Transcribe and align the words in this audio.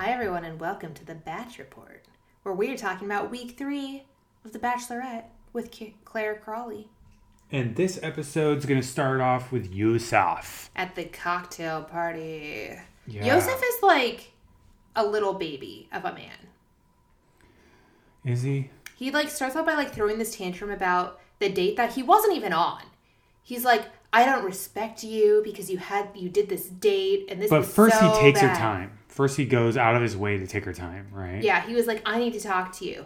Hi, 0.00 0.12
everyone, 0.12 0.46
and 0.46 0.58
welcome 0.58 0.94
to 0.94 1.04
the 1.04 1.14
Bach 1.14 1.58
Report, 1.58 2.06
where 2.42 2.54
we 2.54 2.72
are 2.72 2.76
talking 2.78 3.06
about 3.06 3.30
week 3.30 3.58
three 3.58 4.04
of 4.46 4.52
The 4.54 4.58
Bachelorette 4.58 5.24
with 5.52 5.70
K- 5.70 5.94
Clare 6.06 6.36
Crawley 6.36 6.88
And 7.52 7.76
this 7.76 7.98
episode's 8.02 8.64
gonna 8.64 8.82
start 8.82 9.20
off 9.20 9.52
with 9.52 9.70
Yosef. 9.70 10.70
at 10.74 10.94
the 10.94 11.04
cocktail 11.04 11.82
party. 11.82 12.78
Yeah. 13.06 13.26
Yosef 13.26 13.62
is 13.62 13.82
like 13.82 14.32
a 14.96 15.04
little 15.04 15.34
baby 15.34 15.90
of 15.92 16.06
a 16.06 16.14
man. 16.14 16.48
Is 18.24 18.40
he? 18.40 18.70
He 18.96 19.10
like 19.10 19.28
starts 19.28 19.54
out 19.54 19.66
by 19.66 19.74
like 19.74 19.92
throwing 19.92 20.16
this 20.16 20.34
tantrum 20.34 20.70
about 20.70 21.20
the 21.40 21.50
date 21.50 21.76
that 21.76 21.92
he 21.92 22.02
wasn't 22.02 22.38
even 22.38 22.54
on. 22.54 22.84
He's 23.42 23.66
like, 23.66 23.84
I 24.14 24.24
don't 24.24 24.46
respect 24.46 25.04
you 25.04 25.42
because 25.44 25.70
you 25.70 25.76
had 25.76 26.08
you 26.14 26.30
did 26.30 26.48
this 26.48 26.70
date 26.70 27.26
and 27.28 27.42
this. 27.42 27.50
But 27.50 27.66
first 27.66 27.98
so 27.98 28.08
he 28.08 28.20
takes 28.22 28.40
her 28.40 28.48
time. 28.48 28.96
First 29.20 29.36
he 29.36 29.44
goes 29.44 29.76
out 29.76 29.96
of 29.96 30.00
his 30.00 30.16
way 30.16 30.38
to 30.38 30.46
take 30.46 30.64
her 30.64 30.72
time, 30.72 31.08
right? 31.12 31.42
Yeah, 31.42 31.60
he 31.60 31.74
was 31.74 31.86
like, 31.86 32.00
I 32.06 32.18
need 32.18 32.32
to 32.32 32.40
talk 32.40 32.72
to 32.78 32.86
you. 32.86 33.04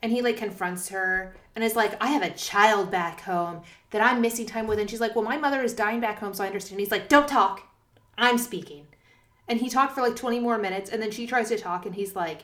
And 0.00 0.12
he 0.12 0.22
like 0.22 0.36
confronts 0.36 0.90
her 0.90 1.34
and 1.56 1.64
is 1.64 1.74
like, 1.74 2.00
I 2.00 2.06
have 2.10 2.22
a 2.22 2.30
child 2.30 2.88
back 2.92 3.22
home 3.22 3.62
that 3.90 4.00
I'm 4.00 4.20
missing 4.20 4.46
time 4.46 4.68
with. 4.68 4.78
And 4.78 4.88
she's 4.88 5.00
like, 5.00 5.16
Well, 5.16 5.24
my 5.24 5.36
mother 5.36 5.60
is 5.64 5.74
dying 5.74 5.98
back 5.98 6.20
home, 6.20 6.34
so 6.34 6.44
I 6.44 6.46
understand. 6.46 6.78
He's 6.78 6.92
like, 6.92 7.08
Don't 7.08 7.26
talk. 7.26 7.68
I'm 8.16 8.38
speaking. 8.38 8.86
And 9.48 9.58
he 9.58 9.68
talked 9.68 9.96
for 9.96 10.02
like 10.02 10.14
20 10.14 10.38
more 10.38 10.56
minutes. 10.56 10.88
And 10.88 11.02
then 11.02 11.10
she 11.10 11.26
tries 11.26 11.48
to 11.48 11.58
talk 11.58 11.84
and 11.84 11.96
he's 11.96 12.14
like, 12.14 12.42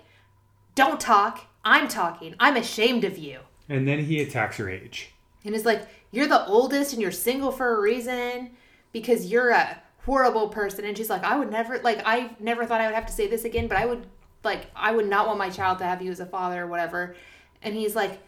Don't 0.75 0.98
talk. 0.98 1.47
I'm 1.64 1.86
talking. 1.86 2.34
I'm 2.41 2.56
ashamed 2.56 3.05
of 3.05 3.19
you. 3.19 3.39
And 3.69 3.86
then 3.86 4.00
he 4.00 4.20
attacks 4.20 4.56
her 4.56 4.69
age. 4.69 5.12
And 5.45 5.55
is 5.55 5.64
like, 5.64 5.86
You're 6.11 6.27
the 6.27 6.45
oldest 6.47 6.92
and 6.92 7.00
you're 7.00 7.12
single 7.12 7.52
for 7.52 7.77
a 7.77 7.80
reason 7.80 8.50
because 8.91 9.27
you're 9.27 9.50
a 9.50 9.80
horrible 10.05 10.48
person. 10.48 10.84
And 10.84 10.97
she's 10.97 11.11
like, 11.11 11.24
I 11.24 11.37
would 11.37 11.51
never, 11.51 11.79
like, 11.79 12.02
I 12.05 12.30
never 12.41 12.65
thought 12.65 12.80
I 12.80 12.87
would 12.87 12.95
have 12.95 13.06
to 13.06 13.12
say 13.12 13.27
this 13.27 13.45
again, 13.45 13.69
but 13.69 13.79
I 13.79 13.87
would, 13.87 14.06
like, 14.45 14.66
I 14.75 14.92
would 14.92 15.09
not 15.09 15.27
want 15.27 15.38
my 15.38 15.51
child 15.51 15.78
to 15.78 15.84
have 15.84 16.02
you 16.02 16.11
as 16.11 16.20
a 16.20 16.27
father 16.27 16.62
or 16.62 16.66
whatever. 16.66 17.15
And 17.62 17.75
he's 17.75 17.95
like, 17.95 18.20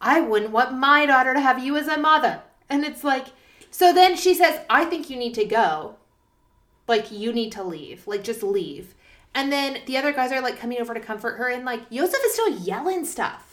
I 0.00 0.20
wouldn't 0.20 0.52
want 0.52 0.78
my 0.78 1.06
daughter 1.06 1.34
to 1.34 1.40
have 1.40 1.62
you 1.62 1.76
as 1.76 1.88
a 1.88 1.98
mother. 1.98 2.42
And 2.68 2.84
it's 2.84 3.04
like, 3.04 3.26
so 3.70 3.92
then 3.92 4.16
she 4.16 4.34
says, 4.34 4.60
I 4.70 4.84
think 4.84 5.10
you 5.10 5.16
need 5.16 5.34
to 5.34 5.44
go. 5.44 5.96
Like, 6.86 7.10
you 7.10 7.32
need 7.32 7.52
to 7.52 7.62
leave. 7.62 8.06
Like, 8.06 8.24
just 8.24 8.42
leave. 8.42 8.94
And 9.34 9.52
then 9.52 9.78
the 9.86 9.96
other 9.96 10.12
guys 10.12 10.32
are 10.32 10.40
like 10.40 10.58
coming 10.58 10.80
over 10.80 10.94
to 10.94 11.00
comfort 11.00 11.36
her, 11.36 11.48
and 11.48 11.64
like, 11.64 11.82
Yosef 11.90 12.18
is 12.24 12.32
still 12.32 12.58
yelling 12.60 13.04
stuff 13.04 13.47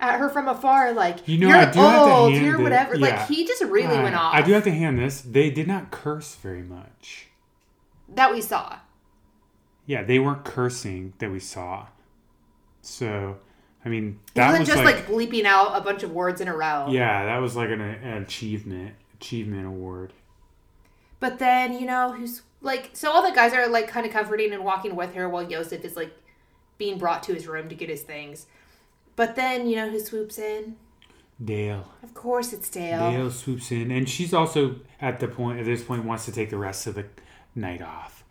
at 0.00 0.18
her 0.18 0.28
from 0.28 0.48
afar, 0.48 0.92
like, 0.92 1.26
You 1.28 1.38
know, 1.38 1.48
you're 1.48 1.56
I 1.56 1.70
do 1.70 1.78
have 1.80 2.06
to 2.06 2.12
old, 2.12 2.32
hand 2.32 2.44
you're 2.46 2.58
it- 2.58 2.62
whatever. 2.62 2.94
yeah. 2.96 3.06
Like, 3.18 3.28
he 3.28 3.46
just 3.46 3.62
really 3.62 3.96
Uh, 3.96 4.02
went 4.02 4.14
off. 4.16 4.34
I 4.34 4.42
do 4.42 4.52
have 4.52 4.64
to 4.64 4.70
hand 4.72 4.98
this. 4.98 5.20
They 5.20 5.50
did 5.50 5.68
not 5.68 5.90
curse 5.90 6.34
very 6.36 6.62
much. 6.62 7.26
that 8.12 8.32
we 8.32 8.40
saw. 8.40 8.76
Yeah, 9.86 10.02
they 10.02 10.18
weren't 10.18 10.44
cursing 10.44 11.12
that 11.18 11.30
we 11.30 11.38
saw. 11.38 11.86
So, 12.82 13.38
I 13.84 13.88
mean, 13.88 14.18
that 14.34 14.46
wasn't 14.48 14.60
was 14.60 14.68
just 14.68 14.84
like, 14.84 14.96
like, 14.96 15.06
bleeping 15.08 15.44
out 15.44 15.76
a 15.76 15.80
bunch 15.80 16.02
of 16.02 16.12
words 16.12 16.40
in 16.40 16.48
a 16.48 16.56
row. 16.56 16.86
yeah, 16.90 17.26
that 17.26 17.38
was 17.38 17.54
like 17.56 17.70
an, 17.70 17.80
an 17.80 18.22
achievement 18.22 18.94
achievement 19.14 19.66
award. 19.66 20.12
But 21.20 21.38
then, 21.38 21.74
you 21.78 21.86
know, 21.86 22.12
who's 22.12 22.42
like, 22.62 22.90
so 22.94 23.10
all 23.10 23.22
the 23.22 23.34
guys 23.34 23.52
are 23.52 23.68
like 23.68 23.86
kind 23.88 24.06
of 24.06 24.12
comforting 24.12 24.52
and 24.52 24.64
walking 24.64 24.96
with 24.96 25.14
her 25.14 25.28
while 25.28 25.42
Yosef 25.48 25.84
is 25.84 25.94
like 25.96 26.10
being 26.78 26.98
brought 26.98 27.22
to 27.24 27.34
his 27.34 27.46
room 27.46 27.68
to 27.68 27.74
get 27.74 27.88
his 27.90 28.02
things. 28.02 28.46
But 29.20 29.36
then, 29.36 29.66
you 29.66 29.76
know, 29.76 29.90
who 29.90 30.00
swoops 30.00 30.38
in? 30.38 30.76
Dale. 31.44 31.92
Of 32.02 32.14
course, 32.14 32.54
it's 32.54 32.70
Dale. 32.70 33.10
Dale 33.10 33.30
swoops 33.30 33.70
in, 33.70 33.90
and 33.90 34.08
she's 34.08 34.32
also 34.32 34.76
at 34.98 35.20
the 35.20 35.28
point 35.28 35.60
at 35.60 35.66
this 35.66 35.84
point 35.84 36.06
wants 36.06 36.24
to 36.24 36.32
take 36.32 36.48
the 36.48 36.56
rest 36.56 36.86
of 36.86 36.94
the 36.94 37.04
night 37.54 37.82
off 37.82 38.24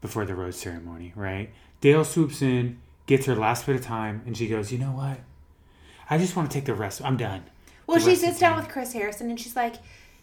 before 0.00 0.24
the 0.24 0.34
rose 0.34 0.56
ceremony, 0.56 1.12
right? 1.14 1.50
Dale 1.80 2.02
swoops 2.02 2.42
in, 2.42 2.80
gets 3.06 3.26
her 3.26 3.36
last 3.36 3.64
bit 3.64 3.76
of 3.76 3.82
time, 3.82 4.22
and 4.26 4.36
she 4.36 4.48
goes, 4.48 4.72
"You 4.72 4.78
know 4.78 4.90
what? 4.90 5.20
I 6.10 6.18
just 6.18 6.34
want 6.34 6.50
to 6.50 6.58
take 6.58 6.64
the 6.64 6.74
rest. 6.74 7.00
I'm 7.04 7.16
done." 7.16 7.44
Well, 7.86 8.00
The 8.00 8.10
she 8.10 8.16
sits 8.16 8.40
down 8.40 8.56
with 8.56 8.68
Chris 8.68 8.92
Harrison 8.92 9.30
and 9.30 9.38
she's 9.38 9.54
like, 9.54 9.76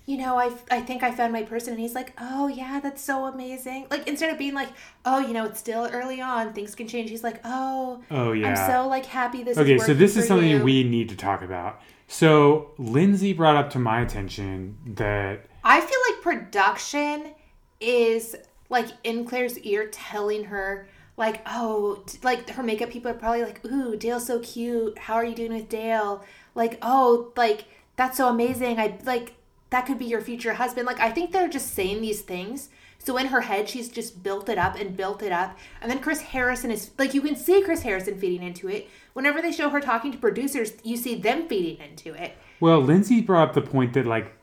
you 0.06 0.17
know, 0.17 0.38
I, 0.38 0.51
I 0.69 0.81
think 0.81 1.03
I 1.03 1.12
found 1.12 1.31
my 1.31 1.44
person. 1.44 1.73
And 1.73 1.81
he's 1.81 1.95
like, 1.95 2.13
oh, 2.19 2.47
yeah, 2.47 2.79
that's 2.79 3.01
so 3.01 3.25
amazing. 3.25 3.88
Like, 3.89 4.07
instead 4.07 4.31
of 4.31 4.38
being 4.38 4.53
like, 4.53 4.69
oh, 5.06 5.19
you 5.19 5.34
know, 5.34 5.45
it's 5.45 5.59
still 5.59 5.88
early 5.91 6.22
on, 6.22 6.53
things 6.53 6.75
can 6.75 6.88
change. 6.88 7.09
He's 7.09 7.23
like, 7.23 7.39
oh, 7.44 8.01
Oh 8.09 8.31
yeah. 8.34 8.50
I'm 8.50 8.72
so 8.72 8.88
like 8.88 9.06
happy 9.06 9.44
this 9.44 9.57
okay, 9.57 9.78
so 9.78 9.94
this 9.94 10.17
is 10.17 10.28
something 10.28 10.50
you. 10.50 10.63
we 10.63 10.84
need 10.84 11.09
to 11.09 11.16
talk 11.16 11.41
about. 11.41 11.81
So 12.07 12.72
Lindsay 12.78 13.34
brought 13.34 13.56
up 13.56 13.69
to 13.72 13.79
my 13.79 14.01
attention 14.01 14.78
that 14.85 15.45
I 15.63 15.79
feel 15.79 16.00
like 16.09 16.22
production 16.22 17.34
is 17.79 18.35
like 18.69 18.88
in 19.03 19.25
Clare's 19.25 19.57
ear 19.59 19.88
telling 19.88 20.45
her 20.45 20.88
like, 21.17 21.41
oh, 21.45 22.03
like 22.23 22.50
her 22.50 22.63
makeup 22.63 22.90
people 22.90 23.11
are 23.11 23.16
probably 23.16 23.44
like, 23.44 23.63
ooh, 23.66 23.95
Dale's 23.95 24.25
so 24.25 24.40
cute. 24.40 24.97
How 24.97 25.16
are 25.16 25.25
you 25.25 25.35
doing 25.35 25.53
with 25.53 25.69
Dale? 25.69 26.23
Like, 26.56 26.79
oh, 26.81 27.31
like 27.38 27.66
that's 27.95 28.17
so 28.17 28.28
amazing. 28.28 28.79
I 28.79 28.97
like 29.06 29.34
that 29.71 29.85
could 29.85 29.97
be 29.99 30.05
your 30.05 30.21
future 30.21 30.53
husband. 30.53 30.85
Like, 30.85 30.99
I 30.99 31.09
think 31.11 31.31
they're 31.31 31.49
just 31.49 31.73
saying 31.73 32.01
these 32.01 32.21
things. 32.21 32.69
So 32.99 33.17
in 33.17 33.27
her 33.27 33.41
head, 33.41 33.67
she's 33.67 33.89
just 33.89 34.21
built 34.21 34.47
it 34.47 34.59
up 34.59 34.75
and 34.79 34.95
built 34.95 35.23
it 35.23 35.31
up. 35.31 35.57
And 35.81 35.89
then 35.89 35.99
Chris 35.99 36.21
Harrison 36.21 36.69
is 36.69 36.91
like, 36.99 37.13
you 37.15 37.21
can 37.21 37.35
see 37.35 37.61
Chris 37.63 37.81
Harrison 37.81 38.19
feeding 38.19 38.45
into 38.45 38.67
it. 38.67 38.87
Whenever 39.13 39.41
they 39.41 39.51
show 39.51 39.69
her 39.69 39.79
talking 39.81 40.11
to 40.11 40.17
producers, 40.19 40.73
you 40.83 40.95
see 40.97 41.15
them 41.15 41.47
feeding 41.47 41.77
into 41.83 42.13
it. 42.13 42.37
well, 42.59 42.79
Lindsay 42.79 43.19
brought 43.21 43.49
up 43.49 43.53
the 43.55 43.61
point 43.61 43.93
that 43.93 44.05
like 44.05 44.33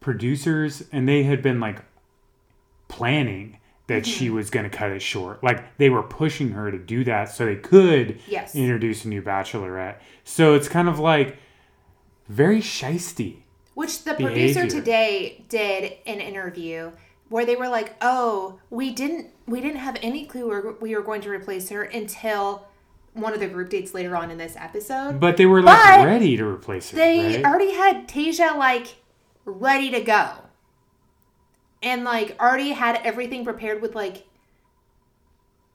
producers 0.00 0.84
and 0.90 1.06
they 1.08 1.24
had 1.24 1.42
been 1.42 1.60
like 1.60 1.82
planning 2.88 3.58
that 3.88 4.02
Mm-hmm. 4.02 4.10
she 4.12 4.30
was 4.30 4.50
going 4.50 4.68
to 4.68 4.74
cut 4.76 4.90
it 4.90 5.00
short. 5.02 5.42
Like 5.42 5.76
they 5.78 5.88
were 5.90 6.02
pushing 6.02 6.50
her 6.52 6.70
to 6.70 6.78
do 6.78 7.04
that 7.04 7.30
so 7.30 7.44
they 7.46 7.56
could 7.56 8.20
Yes. 8.28 8.54
introduce 8.54 9.04
a 9.04 9.08
new 9.08 9.22
bachelorette. 9.22 9.96
So 10.24 10.54
it's 10.54 10.68
kind 10.68 10.88
of 10.88 10.98
like 10.98 11.36
very 12.28 12.60
shisty. 12.60 13.38
Which 13.78 14.02
the 14.02 14.14
producer 14.14 14.66
today 14.66 15.44
did 15.48 15.98
an 16.04 16.20
interview 16.20 16.90
where 17.28 17.46
they 17.46 17.54
were 17.54 17.68
like, 17.68 17.94
"Oh, 18.00 18.58
we 18.70 18.90
didn't 18.90 19.28
we 19.46 19.60
didn't 19.60 19.78
have 19.78 19.96
any 20.02 20.26
clue 20.26 20.48
we 20.48 20.48
were, 20.48 20.76
we 20.80 20.96
were 20.96 21.02
going 21.02 21.20
to 21.20 21.30
replace 21.30 21.68
her 21.68 21.84
until 21.84 22.66
one 23.12 23.34
of 23.34 23.38
the 23.38 23.46
group 23.46 23.70
dates 23.70 23.94
later 23.94 24.16
on 24.16 24.32
in 24.32 24.36
this 24.36 24.56
episode." 24.56 25.20
But 25.20 25.36
they 25.36 25.46
were 25.46 25.62
like 25.62 26.00
But 26.00 26.06
ready 26.06 26.36
to 26.36 26.44
replace 26.44 26.90
her. 26.90 26.96
they 26.96 27.36
right? 27.36 27.44
already 27.44 27.72
had 27.72 28.08
Tayshia 28.08 28.56
like 28.56 28.96
ready 29.44 29.92
to 29.92 30.00
go. 30.00 30.28
And 31.80 32.02
like 32.02 32.36
already 32.40 32.70
had 32.70 33.00
everything 33.04 33.44
prepared 33.44 33.80
with 33.80 33.94
like 33.94 34.26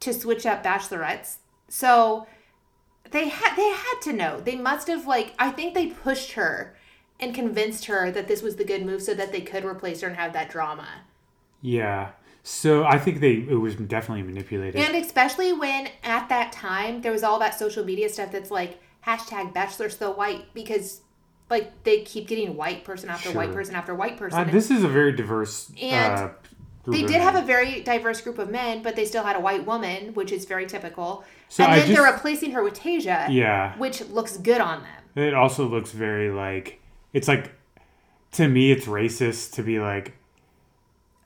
to 0.00 0.12
switch 0.12 0.44
up 0.44 0.62
bachelorettes. 0.62 1.38
So 1.68 2.26
they 3.10 3.28
had 3.28 3.56
they 3.56 3.70
had 3.70 4.00
to 4.02 4.12
know. 4.12 4.42
They 4.42 4.56
must 4.56 4.88
have 4.88 5.06
like 5.06 5.32
I 5.38 5.50
think 5.50 5.72
they 5.72 5.86
pushed 5.86 6.32
her 6.32 6.76
and 7.20 7.34
convinced 7.34 7.86
her 7.86 8.10
that 8.10 8.28
this 8.28 8.42
was 8.42 8.56
the 8.56 8.64
good 8.64 8.84
move 8.84 9.02
so 9.02 9.14
that 9.14 9.32
they 9.32 9.40
could 9.40 9.64
replace 9.64 10.00
her 10.00 10.08
and 10.08 10.16
have 10.16 10.32
that 10.32 10.50
drama. 10.50 10.88
Yeah. 11.62 12.10
So 12.42 12.84
I 12.84 12.98
think 12.98 13.20
they 13.20 13.34
it 13.48 13.58
was 13.60 13.74
definitely 13.76 14.22
manipulated. 14.22 14.76
And 14.76 14.96
especially 14.96 15.52
when 15.52 15.88
at 16.02 16.28
that 16.28 16.52
time 16.52 17.00
there 17.00 17.12
was 17.12 17.22
all 17.22 17.38
that 17.38 17.58
social 17.58 17.84
media 17.84 18.08
stuff 18.08 18.32
that's 18.32 18.50
like 18.50 18.80
hashtag 19.06 19.54
bachelor 19.54 19.88
still 19.88 20.12
white 20.14 20.52
because 20.52 21.00
like 21.48 21.84
they 21.84 22.02
keep 22.02 22.26
getting 22.28 22.56
white 22.56 22.84
person 22.84 23.08
after 23.08 23.30
white 23.32 23.52
person 23.52 23.74
after 23.74 23.94
white 23.94 24.16
person. 24.16 24.38
Uh, 24.40 24.44
this 24.44 24.70
is 24.70 24.84
a 24.84 24.88
very 24.88 25.12
diverse. 25.12 25.70
And 25.80 26.14
uh, 26.14 26.28
group 26.82 26.96
they 26.96 27.02
did 27.02 27.22
have 27.22 27.34
a 27.34 27.42
very 27.42 27.80
diverse 27.80 28.20
group 28.20 28.38
of 28.38 28.50
men, 28.50 28.82
but 28.82 28.96
they 28.96 29.06
still 29.06 29.24
had 29.24 29.36
a 29.36 29.40
white 29.40 29.64
woman, 29.64 30.12
which 30.14 30.32
is 30.32 30.44
very 30.44 30.66
typical. 30.66 31.24
So 31.48 31.64
and 31.64 31.72
I 31.72 31.78
then 31.78 31.94
they're 31.94 32.12
replacing 32.12 32.50
her 32.52 32.62
with 32.62 32.74
Tayshia, 32.74 33.32
Yeah. 33.32 33.76
which 33.78 34.02
looks 34.08 34.36
good 34.36 34.60
on 34.60 34.82
them. 34.82 35.24
It 35.24 35.32
also 35.32 35.66
looks 35.66 35.92
very 35.92 36.30
like 36.30 36.80
it's 37.14 37.28
like 37.28 37.52
to 38.32 38.46
me 38.46 38.70
it's 38.70 38.84
racist 38.84 39.54
to 39.54 39.62
be 39.62 39.78
like 39.78 40.14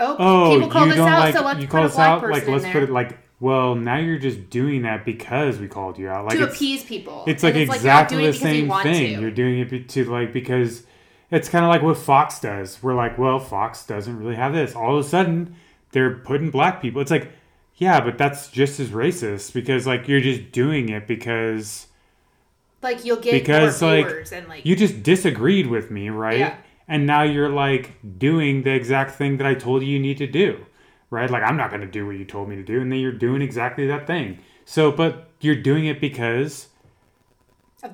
Oh, 0.01 0.17
oh 0.19 0.55
people 0.55 0.69
call 0.69 0.85
you 0.85 0.91
this 0.91 0.99
don't 0.99 1.09
out, 1.09 1.19
like 1.19 1.35
so 1.35 1.43
let's 1.43 1.61
you 1.61 1.67
put 1.67 1.73
call 1.73 1.83
a 1.83 1.87
us 1.87 1.95
black 1.97 2.09
out 2.09 2.21
person 2.21 2.33
like 2.33 2.49
let's 2.49 2.65
there 2.65 2.73
put 2.73 2.83
it 2.85 2.91
like 2.91 3.19
well 3.41 3.75
now 3.75 3.97
you're 3.97 4.19
just 4.19 4.49
doing 4.49 4.83
that 4.83 5.05
because 5.05 5.59
we 5.59 5.67
called 5.67 5.99
you 5.99 6.09
out. 6.09 6.25
Like 6.25 6.39
to 6.39 6.45
it's, 6.45 6.55
appease 6.55 6.85
people. 6.85 7.25
it's 7.27 7.43
like 7.43 7.55
And 7.55 7.65
exactly 7.65 8.19
doing 8.19 8.29
it 8.29 8.33
the 8.33 8.39
same 8.39 8.71
thing. 8.83 9.17
to. 9.17 9.21
you're 9.21 9.31
doing 9.33 9.59
it 9.59 9.89
to 9.89 10.05
like 10.05 10.33
because 10.33 10.85
it's 11.31 11.49
kind 11.49 11.65
of 11.65 11.69
like 11.69 11.83
what 11.83 11.99
Fox 11.99 12.39
does. 12.39 12.81
We're 12.81 12.95
like 12.95 13.19
well 13.19 13.41
Fox 13.41 13.85
doesn't 13.85 14.17
really 14.17 14.37
have 14.37 14.53
this. 14.53 14.77
All 14.77 14.97
of 14.97 15.05
a 15.05 15.09
sudden 15.09 15.57
they're 15.91 16.15
putting 16.19 16.51
black 16.51 16.81
people 16.81 17.01
it's 17.01 17.11
like 17.11 17.33
yeah 17.77 18.01
but 18.01 18.19
that's 18.19 18.49
just 18.51 18.79
as 18.79 18.91
racist 18.91 19.53
because 19.53 19.87
like 19.87 20.07
you're 20.07 20.21
just 20.21 20.53
doing 20.53 20.91
it 20.91 21.07
because 21.09 21.88
Like 22.83 23.05
you'll 23.05 23.17
get 23.21 23.33
because 23.33 23.81
more 23.83 23.91
like 23.91 24.07
viewers 24.07 24.33
and 24.33 24.49
like 24.49 24.65
you 24.65 24.77
just 24.77 25.03
disagreed 25.03 25.67
with 25.67 25.91
me 25.91 26.11
right? 26.11 26.39
Yeah. 26.39 26.57
and 26.87 27.07
now 27.07 27.23
you're 27.23 27.49
like 27.49 27.93
doing 28.19 28.63
the 28.63 28.71
exact 28.73 29.13
thing 29.17 29.37
that 29.39 29.47
i 29.47 29.55
told 29.55 29.83
you 29.83 29.89
you 29.89 29.99
need 29.99 30.19
to 30.19 30.27
do 30.27 30.65
right? 31.11 31.31
Like 31.31 31.43
i'm 31.43 31.57
not 31.57 31.71
going 31.71 31.81
to 31.81 31.87
do 31.89 32.07
what 32.07 32.17
you 32.17 32.25
told 32.25 32.49
me 32.49 32.57
to 32.57 32.63
do 32.63 32.81
and 32.81 32.93
then 32.93 33.01
you're 33.01 33.13
doing 33.13 33.43
exactly 33.43 33.87
that 33.89 34.07
thing. 34.07 34.39
So 34.65 34.93
but 34.93 35.29
you're 35.41 35.57
doing 35.57 35.87
it 35.87 36.01
because 36.01 36.69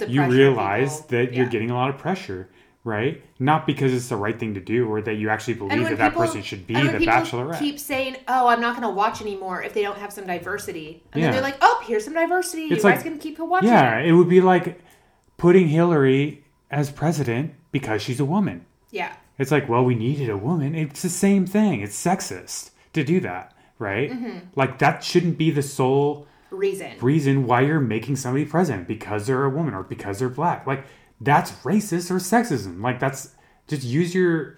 you 0.08 0.24
realize 0.24 1.00
people- 1.02 1.18
that 1.18 1.34
you're 1.34 1.46
getting 1.46 1.70
a 1.70 1.74
lot 1.74 1.90
of 1.90 1.98
pressure 1.98 2.48
right? 2.84 3.22
Not 3.38 3.66
because 3.66 3.92
it's 3.94 4.08
the 4.08 4.16
right 4.16 4.38
thing 4.38 4.54
to 4.54 4.60
do 4.60 4.86
or 4.88 5.00
that 5.02 5.14
you 5.14 5.30
actually 5.30 5.54
believe 5.54 5.78
that 5.78 5.84
when 5.84 5.96
that 5.96 6.14
person 6.14 6.42
should 6.42 6.66
be 6.66 6.74
the 6.74 6.98
people 6.98 7.06
bachelorette. 7.06 7.58
Keep 7.58 7.78
saying, 7.78 8.16
"Oh, 8.28 8.46
I'm 8.46 8.60
not 8.60 8.76
going 8.76 8.86
to 8.88 8.94
watch 8.94 9.20
anymore 9.22 9.62
if 9.62 9.72
they 9.74 9.82
don't 9.82 9.98
have 9.98 10.12
some 10.12 10.26
diversity," 10.26 11.02
and 11.12 11.20
Yeah. 11.20 11.26
then 11.28 11.32
they're 11.34 11.42
like, 11.42 11.56
"Oh, 11.62 11.82
here's 11.86 12.04
some 12.04 12.14
diversity. 12.14 12.64
It's 12.64 12.82
you 12.84 12.88
like- 12.90 12.96
guys 12.96 13.02
can 13.02 13.18
keep 13.18 13.38
watching." 13.38 13.68
yeah, 13.70 13.98
it 13.98 14.12
would 14.12 14.28
be 14.28 14.40
like 14.40 14.80
putting 15.38 15.68
Hillary 15.68 16.44
as 16.70 16.90
president 16.90 17.54
because 17.72 18.02
she's 18.02 18.20
a 18.20 18.24
woman. 18.24 18.64
yeah, 18.90 19.12
It's 19.38 19.50
like, 19.50 19.68
well, 19.68 19.84
we 19.84 19.94
needed 19.96 20.28
a 20.30 20.36
woman. 20.36 20.74
It's 20.76 21.02
the 21.02 21.08
same 21.08 21.44
thing. 21.46 21.80
It's 21.80 22.00
sexist 22.00 22.70
to 22.92 23.02
do 23.02 23.18
that, 23.20 23.52
right? 23.80 24.10
Mm-hmm. 24.12 24.38
Like 24.54 24.78
that 24.78 25.02
shouldn't 25.02 25.36
be 25.38 25.50
the 25.50 25.62
sole 25.62 26.28
reason. 26.50 26.92
reason 27.00 27.44
why 27.46 27.62
you're 27.62 27.80
making 27.80 28.14
somebody 28.16 28.44
president 28.44 28.86
because 28.86 29.26
they're 29.26 29.44
a 29.44 29.50
woman 29.50 29.74
or 29.74 29.82
because 29.82 30.20
they're 30.20 30.28
black. 30.28 30.66
Like 30.68 30.84
that's 31.20 31.52
racist 31.62 32.10
or 32.10 32.16
sexism. 32.16 32.82
Like 32.82 32.98
that's 32.98 33.30
just 33.66 33.82
use 33.82 34.14
your 34.14 34.56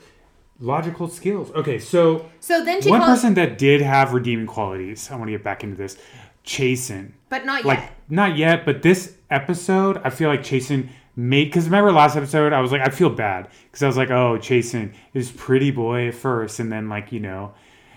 logical 0.61 1.09
skills. 1.09 1.51
Okay, 1.53 1.79
so 1.79 2.27
So 2.41 2.65
then 2.65 2.83
one 2.85 3.01
calls, 3.01 3.21
person 3.21 3.35
that 3.35 3.59
did 3.59 3.81
have 3.81 4.13
redeeming 4.13 4.47
qualities. 4.47 5.11
I 5.11 5.17
want 5.17 5.29
to 5.29 5.33
get 5.33 5.45
back 5.45 5.63
into 5.63 5.77
this. 5.77 5.97
Chasen. 6.45 7.13
but 7.29 7.45
not 7.45 7.59
yet. 7.59 7.67
Like 7.67 7.79
yet. 7.81 7.93
not 8.09 8.37
yet, 8.37 8.65
but 8.65 8.83
this 8.83 9.17
episode, 9.31 10.01
I 10.05 10.11
feel 10.11 10.29
like 10.29 10.43
Chasen 10.43 10.89
made 11.17 11.47
because 11.47 11.65
remember 11.65 11.91
last 11.91 12.17
episode, 12.17 12.53
I 12.53 12.61
was 12.61 12.71
like, 12.71 12.83
I 12.83 12.91
feel 12.91 13.11
bad 13.11 13.49
because 13.65 13.83
I 13.83 13.87
was 13.89 13.97
like, 13.97 14.11
oh, 14.11 14.39
Chasen 14.39 14.95
is 15.13 15.33
pretty 15.33 15.73
boy 15.73 16.09
at 16.09 16.15
first, 16.15 16.61
and 16.61 16.71
then 16.71 16.89
like 16.89 17.11
you 17.11 17.19
know 17.19 17.53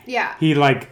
Yeah, 0.07 0.33
he 0.39 0.55
like 0.55 0.89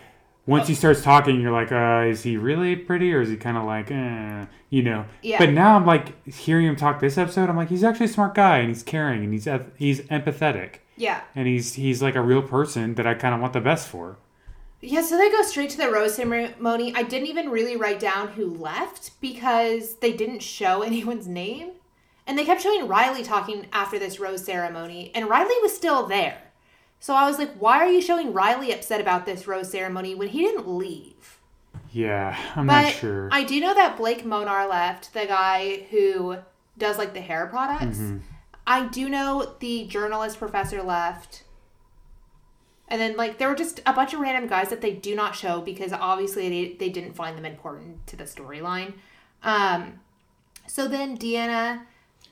once 0.47 0.67
he 0.67 0.73
starts 0.73 1.03
talking, 1.03 1.39
you're 1.39 1.51
like, 1.51 1.71
uh, 1.71 2.09
is 2.09 2.23
he 2.23 2.37
really 2.37 2.75
pretty 2.75 3.13
or 3.13 3.21
is 3.21 3.29
he 3.29 3.37
kind 3.37 3.57
of 3.57 3.65
like, 3.65 3.91
eh, 3.91 4.45
you 4.69 4.81
know? 4.81 5.05
Yeah. 5.21 5.37
But 5.37 5.51
now 5.51 5.75
I'm 5.75 5.85
like 5.85 6.25
hearing 6.27 6.65
him 6.65 6.75
talk 6.75 6.99
this 6.99 7.17
episode. 7.17 7.49
I'm 7.49 7.57
like, 7.57 7.69
he's 7.69 7.83
actually 7.83 8.07
a 8.07 8.09
smart 8.09 8.33
guy 8.33 8.57
and 8.57 8.69
he's 8.69 8.81
caring 8.81 9.23
and 9.23 9.33
he's 9.33 9.47
he's 9.77 10.01
empathetic 10.07 10.79
yeah, 10.97 11.21
and 11.35 11.47
he's 11.47 11.75
he's 11.75 12.01
like 12.01 12.15
a 12.15 12.21
real 12.21 12.41
person 12.41 12.95
that 12.95 13.07
I 13.07 13.13
kind 13.13 13.33
of 13.33 13.39
want 13.39 13.53
the 13.53 13.61
best 13.61 13.87
for. 13.87 14.17
yeah. 14.81 15.01
So 15.01 15.17
they 15.17 15.29
go 15.29 15.43
straight 15.43 15.69
to 15.71 15.77
the 15.77 15.91
rose 15.91 16.15
ceremony. 16.15 16.93
I 16.95 17.03
didn't 17.03 17.27
even 17.27 17.49
really 17.49 17.77
write 17.77 17.99
down 17.99 18.29
who 18.29 18.53
left 18.53 19.11
because 19.21 19.95
they 19.97 20.11
didn't 20.11 20.41
show 20.41 20.81
anyone's 20.83 21.27
name, 21.27 21.71
and 22.25 22.37
they 22.37 22.45
kept 22.45 22.61
showing 22.61 22.87
Riley 22.87 23.23
talking 23.23 23.67
after 23.71 23.99
this 23.99 24.19
rose 24.19 24.43
ceremony, 24.43 25.11
and 25.13 25.29
Riley 25.29 25.55
was 25.61 25.75
still 25.75 26.07
there. 26.07 26.41
So 26.99 27.13
I 27.13 27.27
was 27.27 27.37
like, 27.37 27.53
why 27.55 27.77
are 27.77 27.89
you 27.89 28.01
showing 28.01 28.33
Riley 28.33 28.71
upset 28.71 28.99
about 28.99 29.25
this 29.25 29.47
rose 29.47 29.71
ceremony 29.71 30.15
when 30.15 30.29
he 30.29 30.39
didn't 30.41 30.67
leave? 30.67 31.39
Yeah, 31.91 32.37
I'm 32.55 32.67
But 32.67 32.81
not 32.81 32.93
sure. 32.93 33.29
I 33.31 33.43
do 33.43 33.59
know 33.59 33.73
that 33.73 33.97
Blake 33.97 34.25
Monar 34.25 34.69
left, 34.69 35.13
the 35.13 35.25
guy 35.25 35.85
who 35.89 36.37
does 36.77 36.97
like 36.97 37.13
the 37.13 37.21
hair 37.21 37.47
products. 37.47 37.97
Mm-hmm. 37.97 38.17
I 38.65 38.87
do 38.87 39.07
know 39.09 39.55
the 39.59 39.85
journalist 39.87 40.37
professor 40.37 40.83
left. 40.83 41.43
And 42.89 42.99
then 43.01 43.15
like 43.15 43.37
there 43.37 43.47
were 43.49 43.55
just 43.55 43.81
a 43.85 43.93
bunch 43.93 44.13
of 44.13 44.19
random 44.19 44.47
guys 44.49 44.69
that 44.69 44.81
they 44.81 44.91
do 44.93 45.15
not 45.15 45.35
show 45.35 45.61
because 45.61 45.93
obviously 45.93 46.49
they, 46.49 46.73
they 46.73 46.89
didn't 46.89 47.13
find 47.13 47.37
them 47.37 47.45
important 47.45 48.05
to 48.07 48.15
the 48.15 48.23
storyline. 48.25 48.93
Um 49.43 49.99
so 50.67 50.87
then 50.87 51.17
Deanna, 51.17 51.83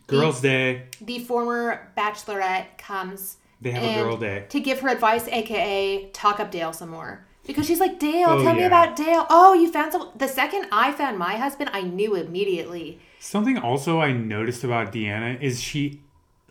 Girls' 0.07 0.41
Day. 0.41 0.83
the 1.01 1.19
former 1.19 1.91
bachelorette, 1.97 2.77
comes 2.77 3.37
They 3.61 3.71
have 3.71 3.83
a 3.83 4.03
girl 4.03 4.17
day. 4.17 4.45
to 4.49 4.59
give 4.59 4.79
her 4.81 4.89
advice, 4.89 5.27
aka 5.27 6.09
talk 6.11 6.39
up 6.39 6.51
Dale 6.51 6.73
some 6.73 6.89
more. 6.89 7.25
Because 7.45 7.67
she's 7.67 7.79
like, 7.79 7.99
Dale, 7.99 8.29
Oh, 8.29 8.43
tell 8.43 8.55
me 8.55 8.63
about 8.63 8.95
Dale. 8.95 9.25
Oh, 9.29 9.53
you 9.53 9.71
found 9.71 9.91
some. 9.91 10.09
The 10.15 10.27
second 10.27 10.67
I 10.71 10.91
found 10.91 11.19
my 11.19 11.35
husband, 11.35 11.69
I 11.73 11.81
knew 11.81 12.15
immediately. 12.15 12.99
Something 13.19 13.57
also 13.57 13.99
I 14.01 14.13
noticed 14.13 14.63
about 14.63 14.91
Deanna 14.91 15.39
is 15.41 15.61
she 15.61 16.01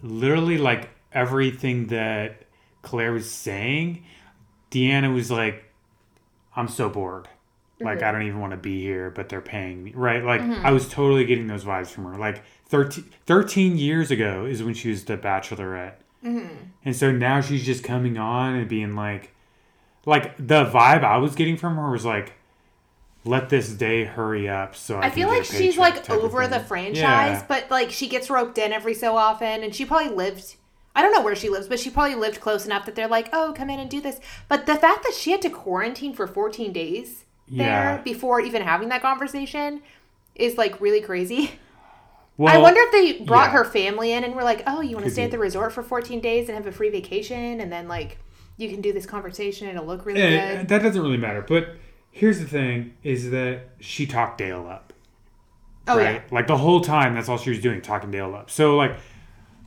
literally 0.03 0.59
like 0.59 0.91
everything 1.12 1.89
that 1.89 2.43
Clare 2.83 3.12
was 3.12 3.31
saying, 3.31 4.05
Deanna 4.71 5.12
was 5.12 5.31
like, 5.31 5.65
I'm 6.55 6.69
so 6.69 6.89
bored. 6.89 7.29
Like 7.81 7.99
mm-hmm. 7.99 8.06
I 8.06 8.12
don't 8.12 8.23
even 8.23 8.41
want 8.41 8.53
to 8.53 8.56
be 8.56 8.81
here, 8.81 9.11
but 9.11 9.29
they're 9.29 9.41
paying 9.41 9.83
me. 9.83 9.93
Right? 9.95 10.23
Like 10.23 10.41
mm-hmm. 10.41 10.65
I 10.65 10.71
was 10.71 10.89
totally 10.89 11.25
getting 11.25 11.49
those 11.49 11.65
vibes 11.65 11.89
from 11.89 12.05
her. 12.05 12.17
Like 12.17 12.45
13, 12.67 13.05
13 13.27 13.79
years 13.79 14.11
ago 14.11 14.45
is 14.45 14.62
when 14.62 14.75
she 14.75 14.91
was 14.91 15.05
the 15.05 15.17
bachelorette. 15.17 15.95
Mm-hmm. 16.25 16.55
And 16.85 16.97
so 16.97 17.12
now 17.12 17.41
she's 17.41 17.65
just 17.65 17.85
coming 17.85 18.17
on 18.17 18.55
and 18.55 18.69
being 18.69 18.94
like 18.97 19.35
like 20.06 20.37
the 20.37 20.65
vibe 20.67 21.05
I 21.05 21.17
was 21.19 21.35
getting 21.35 21.56
from 21.56 21.76
her 21.76 21.91
was 21.91 22.05
like 22.05 22.35
let 23.25 23.49
this 23.49 23.71
day 23.71 24.05
hurry 24.05 24.49
up 24.49 24.76
so 24.76 24.97
I, 24.99 25.06
I 25.06 25.11
feel 25.11 25.29
like 25.29 25.44
she's 25.44 25.79
like 25.79 26.09
over 26.11 26.47
the 26.47 26.61
franchise, 26.61 26.99
Yeah. 26.99 27.44
but 27.49 27.71
like 27.71 27.91
she 27.91 28.06
gets 28.09 28.29
roped 28.29 28.59
in 28.59 28.73
every 28.73 28.93
so 28.94 29.17
often, 29.17 29.62
and 29.62 29.75
she 29.75 29.85
probably 29.87 30.11
lived. 30.15 30.56
I 30.97 31.03
don't 31.03 31.12
know 31.12 31.23
where 31.23 31.35
she 31.35 31.49
lives, 31.49 31.67
but 31.67 31.81
she 31.81 31.91
probably 31.91 32.15
lived 32.15 32.41
close 32.41 32.67
enough 32.67 32.85
that 32.87 32.94
they're 32.94 33.09
like, 33.09 33.29
"Oh, 33.32 33.53
come 33.56 33.70
in 33.70 33.81
and 33.81 33.88
do 33.91 34.00
this." 34.00 34.20
But 34.49 34.67
the 34.67 34.77
fact 34.77 35.03
that 35.05 35.15
she 35.15 35.31
had 35.31 35.41
to 35.43 35.50
quarantine 35.50 36.12
for 36.12 36.27
14 36.27 36.73
days 36.73 37.25
Yeah. 37.49 37.94
there 37.97 38.03
before 38.05 38.41
even 38.41 38.61
having 38.62 38.91
that 38.91 39.00
conversation 39.03 39.81
is 40.35 40.56
like 40.59 40.81
really 40.81 41.00
crazy. 41.00 41.53
Well, 42.36 42.52
I 42.56 42.60
wonder 42.60 42.81
if 42.82 42.92
they 42.92 43.25
brought 43.25 43.46
yeah. 43.52 43.58
her 43.58 43.64
family 43.64 44.12
in 44.12 44.25
and 44.25 44.34
were 44.34 44.42
like, 44.42 44.62
"Oh, 44.66 44.81
you 44.81 44.96
want 44.96 45.04
to 45.06 45.10
stay 45.10 45.22
be. 45.22 45.26
at 45.26 45.31
the 45.31 45.38
resort 45.38 45.72
for 45.72 45.82
14 45.82 46.20
days 46.20 46.48
and 46.48 46.56
have 46.56 46.66
a 46.66 46.72
free 46.72 46.90
vacation, 46.90 47.60
and 47.60 47.70
then 47.72 47.86
like 47.88 48.19
you 48.56 48.69
can 48.69 48.81
do 48.81 48.92
this 48.92 49.06
conversation. 49.06 49.69
And 49.69 49.76
it'll 49.76 49.86
look 49.86 50.04
really 50.04 50.20
Eh, 50.22 50.56
good." 50.58 50.69
that 50.69 50.82
doesn't 50.82 51.00
really 51.00 51.16
matter. 51.16 51.42
But 51.46 51.76
here's 52.10 52.40
the 52.40 52.46
thing: 52.46 52.94
is 53.04 53.31
that 53.31 53.69
she 53.81 54.04
talked 54.06 54.38
Dale 54.38 54.66
up, 54.69 54.92
Oh 55.86 55.96
right? 55.96 56.31
Like 56.32 56.46
the 56.48 56.56
whole 56.58 56.81
time, 56.81 57.14
that's 57.14 57.28
all 57.28 57.38
she 57.38 57.50
was 57.50 57.60
doing, 57.60 57.81
talking 57.81 58.10
Dale 58.10 58.34
up. 58.34 58.50
So 58.50 58.76
like, 58.76 58.96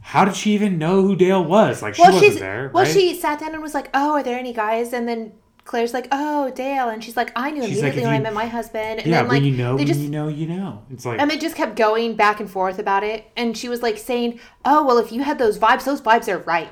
how 0.02 0.26
did 0.26 0.36
she 0.36 0.52
even 0.54 0.78
know 0.78 1.02
who 1.04 1.16
Dale 1.16 1.44
was? 1.44 1.82
Like 1.82 1.96
she 1.96 2.02
Well, 2.02 2.14
wasn't 2.14 2.40
there, 2.40 2.70
well, 2.74 2.84
right? 2.84 2.94
she 2.94 3.16
sat 3.16 3.40
down 3.40 3.54
and 3.54 3.62
was 3.64 3.74
like, 3.74 3.90
"Oh, 3.94 4.14
are 4.16 4.24
there 4.24 4.38
any 4.38 4.52
guys?" 4.52 4.92
And 4.92 5.08
then 5.08 5.32
Clare's 5.68 5.94
like, 5.94 6.08
"Oh, 6.12 6.50
Dale," 6.52 6.90
and 6.90 7.04
she's 7.04 7.16
like, 7.18 7.32
"I 7.36 7.52
knew 7.52 7.62
She's 7.64 7.82
like, 7.84 7.94
immediately 7.94 8.02
if 8.04 8.08
when 8.08 8.16
I 8.16 8.20
met 8.24 8.34
my 8.34 8.46
husband." 8.48 9.00
And 9.02 9.08
yeah, 9.08 9.18
then 9.18 9.28
like 9.28 9.42
when 9.42 9.44
you 9.46 9.52
know, 9.58 9.72
they 9.76 9.82
when 9.82 9.88
just 9.88 10.00
you 10.00 10.10
know, 10.10 10.28
you 10.30 10.48
know. 10.48 10.84
It's 10.92 11.06
like 11.06 11.20
and 11.22 11.30
they 11.30 11.38
just 11.38 11.56
kept 11.56 11.76
going 11.76 12.16
back 12.16 12.40
and 12.40 12.50
forth 12.50 12.80
about 12.80 13.04
it. 13.04 13.26
And 13.36 13.58
she 13.58 13.70
was 13.70 13.82
like 13.84 13.98
saying, 13.98 14.40
"Oh, 14.66 14.86
well, 14.86 14.98
if 14.98 15.12
you 15.12 15.22
had 15.24 15.38
those 15.38 15.60
vibes, 15.60 15.84
those 15.84 16.02
vibes 16.02 16.28
are 16.28 16.40
right. 16.40 16.70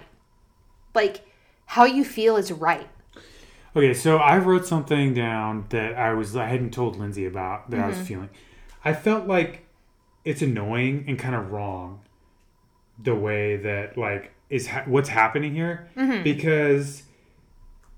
Like 0.94 1.25
how 1.68 1.86
you 1.86 2.03
feel 2.03 2.38
is 2.38 2.51
right." 2.51 2.88
Okay, 3.75 3.94
so 3.94 4.18
I 4.18 4.38
wrote 4.38 4.65
something 4.65 5.13
down 5.13 5.65
that 5.69 5.95
I 5.95 6.13
was 6.13 6.36
I 6.36 6.45
hadn't 6.47 6.71
told 6.74 6.95
Lindsay 6.97 7.25
about 7.25 7.69
that 7.71 7.80
I 7.80 7.83
Mm-hmm. 7.89 8.00
was 8.00 8.07
feeling. 8.07 8.30
I 8.86 8.94
felt 8.94 9.27
like 9.27 9.65
it's 10.24 10.42
annoying 10.42 11.03
and 11.07 11.19
kind 11.19 11.36
of 11.36 11.51
wrong 11.51 12.00
the 12.97 13.13
way 13.13 13.57
that 13.57 13.97
like 13.97 14.31
is 14.50 14.68
ha- 14.68 14.83
what's 14.86 15.09
happening 15.09 15.53
here 15.53 15.89
Mm-hmm. 15.97 16.24
because 16.24 17.03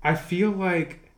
I 0.02 0.14
feel 0.14 0.50
like 0.50 1.10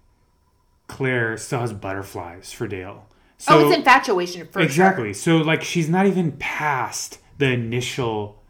Clare 0.86 1.36
still 1.36 1.60
has 1.60 1.72
butterflies 1.72 2.52
for 2.52 2.66
Dale. 2.66 3.06
So 3.38 3.54
oh, 3.58 3.68
it's 3.68 3.76
infatuation 3.76 4.46
for 4.46 4.54
sure. 4.54 4.62
exactly. 4.62 5.12
So 5.14 5.38
like 5.38 5.62
she's 5.62 5.88
not 5.88 6.06
even 6.06 6.32
past 6.32 7.18
the 7.38 7.46
initial 7.52 8.42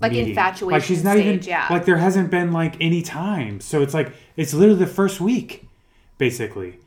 Like 0.00 0.12
meeting. 0.12 0.30
infatuation 0.30 0.70
Like 0.72 0.82
she's 0.82 1.04
not 1.04 1.16
stage, 1.16 1.26
even 1.26 1.48
yeah. 1.48 1.66
like 1.70 1.84
there 1.84 1.98
hasn't 1.98 2.30
been 2.30 2.52
like 2.52 2.76
any 2.80 3.02
time. 3.02 3.60
So 3.60 3.82
it's 3.82 3.94
like 3.94 4.12
it's 4.36 4.52
literally 4.52 4.80
the 4.80 4.86
first 4.90 5.20
week, 5.20 5.68
basically. 6.18 6.78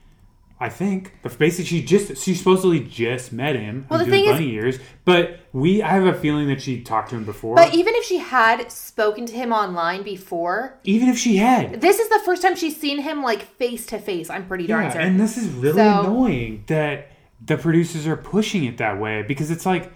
I 0.63 0.69
think, 0.69 1.11
but 1.21 1.37
basically 1.37 1.65
she 1.65 1.83
just 1.83 2.23
she 2.23 2.33
supposedly 2.35 2.79
just 2.79 3.33
met 3.33 3.57
him. 3.57 3.85
Well, 3.89 3.99
the 3.99 4.05
thing 4.05 4.23
is- 4.23 4.31
bunny 4.31 4.49
years, 4.49 4.79
but 5.03 5.41
we 5.51 5.83
I 5.83 5.89
have 5.89 6.05
a 6.05 6.13
feeling 6.17 6.47
that 6.47 6.61
she 6.61 6.79
talked 6.81 7.09
to 7.09 7.17
him 7.17 7.25
before. 7.25 7.57
But 7.57 7.73
even 7.73 7.93
if 7.95 8.05
she 8.05 8.19
had 8.19 8.71
spoken 8.71 9.25
to 9.25 9.33
him 9.33 9.51
online 9.51 10.03
before, 10.03 10.79
even 10.85 11.09
if 11.09 11.17
she 11.17 11.35
had, 11.35 11.81
this 11.81 11.99
is 11.99 12.07
the 12.07 12.21
first 12.23 12.41
time 12.41 12.55
she's 12.55 12.79
seen 12.79 12.99
him 13.01 13.21
like 13.21 13.41
face 13.57 13.85
to 13.87 13.99
face. 13.99 14.29
I'm 14.29 14.47
pretty 14.47 14.65
darn 14.67 14.85
yeah, 14.85 14.93
certain. 14.93 15.07
and 15.09 15.19
this 15.19 15.37
is 15.37 15.49
really 15.49 15.75
So- 15.75 15.99
annoying 15.99 16.63
that 16.67 17.11
the 17.45 17.57
producers 17.57 18.07
are 18.07 18.15
pushing 18.15 18.63
it 18.63 18.77
that 18.77 18.97
way 19.01 19.21
because 19.21 19.51
it's 19.51 19.65
like, 19.65 19.91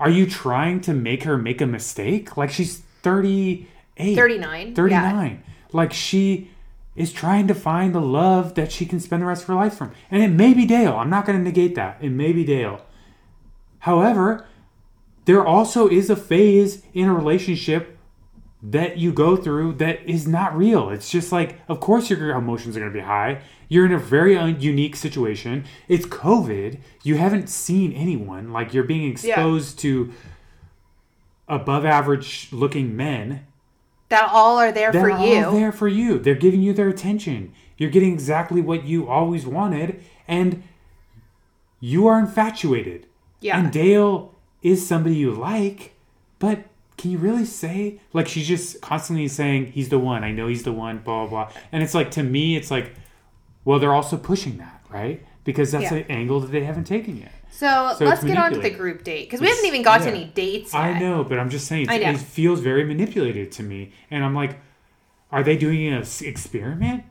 are 0.00 0.10
you 0.10 0.26
trying 0.26 0.80
to 0.80 0.92
make 0.94 1.22
her 1.22 1.38
make 1.38 1.60
a 1.60 1.66
mistake? 1.66 2.36
Like 2.36 2.50
she's 2.50 2.78
thirty 3.02 3.68
eight, 3.98 4.16
39. 4.16 4.74
39. 4.74 5.44
Like 5.72 5.92
she 5.92 6.50
is 6.98 7.12
trying 7.12 7.46
to 7.46 7.54
find 7.54 7.94
the 7.94 8.00
love 8.00 8.54
that 8.54 8.72
she 8.72 8.84
can 8.84 9.00
spend 9.00 9.22
the 9.22 9.26
rest 9.26 9.42
of 9.42 9.48
her 9.48 9.54
life 9.54 9.74
from. 9.74 9.92
And 10.10 10.22
it 10.22 10.28
may 10.28 10.52
be 10.52 10.66
Dale. 10.66 10.94
I'm 10.94 11.10
not 11.10 11.26
going 11.26 11.38
to 11.38 11.44
negate 11.44 11.74
that. 11.76 11.98
It 12.00 12.10
may 12.10 12.32
be 12.32 12.44
Dale. 12.44 12.84
However, 13.80 14.46
there 15.24 15.46
also 15.46 15.88
is 15.88 16.10
a 16.10 16.16
phase 16.16 16.82
in 16.94 17.08
a 17.08 17.14
relationship 17.14 17.96
that 18.62 18.98
you 18.98 19.12
go 19.12 19.36
through 19.36 19.74
that 19.74 20.04
is 20.04 20.26
not 20.26 20.56
real. 20.56 20.90
It's 20.90 21.10
just 21.10 21.30
like, 21.30 21.60
of 21.68 21.78
course, 21.80 22.10
your 22.10 22.30
emotions 22.30 22.76
are 22.76 22.80
going 22.80 22.92
to 22.92 22.98
be 22.98 23.04
high. 23.04 23.42
You're 23.68 23.86
in 23.86 23.92
a 23.92 23.98
very 23.98 24.36
un- 24.36 24.60
unique 24.60 24.96
situation. 24.96 25.64
It's 25.86 26.06
COVID. 26.06 26.80
You 27.04 27.16
haven't 27.16 27.48
seen 27.48 27.92
anyone. 27.92 28.52
Like, 28.52 28.74
you're 28.74 28.82
being 28.84 29.10
exposed 29.10 29.78
to 29.80 30.12
above 31.46 31.84
average 31.84 32.48
looking 32.50 32.96
men 32.96 33.46
That 34.08 34.30
all 34.32 34.58
are 34.58 34.72
there 34.72 34.92
for 34.92 34.98
you. 34.98 35.02
they're 35.16 35.42
for 35.42 35.46
all 35.48 35.52
there 35.52 35.72
for 35.72 35.88
you. 35.88 36.18
They're 36.18 36.34
giving 36.34 36.62
you 36.62 36.72
their 36.72 36.88
attention. 36.88 37.52
You're 37.76 37.90
getting 37.90 38.12
exactly 38.12 38.60
what 38.60 38.84
you 38.84 39.06
always 39.08 39.46
wanted, 39.46 40.02
and 40.26 40.62
you 41.80 42.06
are 42.06 42.18
infatuated. 42.18 43.06
Yeah. 43.40 43.58
And 43.58 43.72
Dale 43.72 44.34
is 44.62 44.86
somebody 44.86 45.16
you 45.16 45.30
like, 45.32 45.94
but 46.38 46.64
can 46.96 47.12
you 47.12 47.18
really 47.18 47.44
say 47.44 48.00
like 48.12 48.26
she's 48.26 48.48
just 48.48 48.80
constantly 48.80 49.28
saying 49.28 49.66
he's 49.72 49.88
the 49.88 49.98
one. 50.00 50.24
I 50.24 50.32
know 50.32 50.48
he's 50.48 50.64
the 50.64 50.72
one. 50.72 50.98
Blah 50.98 51.26
blah 51.26 51.46
blah. 51.46 51.52
And 51.70 51.82
it's 51.82 51.94
like 51.94 52.10
to 52.12 52.22
me, 52.24 52.56
it's 52.56 52.70
like, 52.70 52.94
well, 53.64 53.78
they're 53.78 53.94
also 53.94 54.16
pushing 54.16 54.56
that 54.58 54.82
right 54.90 55.24
because 55.44 55.70
that's 55.70 55.92
Yeah. 55.92 55.98
an 55.98 56.04
angle 56.08 56.40
that 56.40 56.50
they 56.50 56.64
haven't 56.64 56.84
taken 56.84 57.16
yet. 57.18 57.32
So, 57.50 57.94
So 57.98 58.04
let's 58.04 58.22
get 58.22 58.38
on 58.38 58.52
to 58.52 58.60
the 58.60 58.70
group 58.70 59.04
date 59.04 59.26
because 59.26 59.40
we 59.40 59.48
haven't 59.48 59.64
even 59.66 59.82
got 59.82 59.98
to 59.98 60.04
yeah. 60.04 60.10
any 60.14 60.24
dates 60.26 60.72
yet. 60.72 60.80
I 60.80 60.98
know, 60.98 61.24
but 61.24 61.38
I'm 61.38 61.50
just 61.50 61.66
saying 61.66 61.86
it 61.90 62.16
feels 62.18 62.60
very 62.60 62.84
manipulated 62.84 63.50
to 63.52 63.62
me, 63.62 63.92
and 64.10 64.24
I'm 64.24 64.34
like, 64.34 64.58
are 65.32 65.42
they 65.42 65.56
doing 65.56 65.86
an 65.88 66.04
experiment 66.22 67.04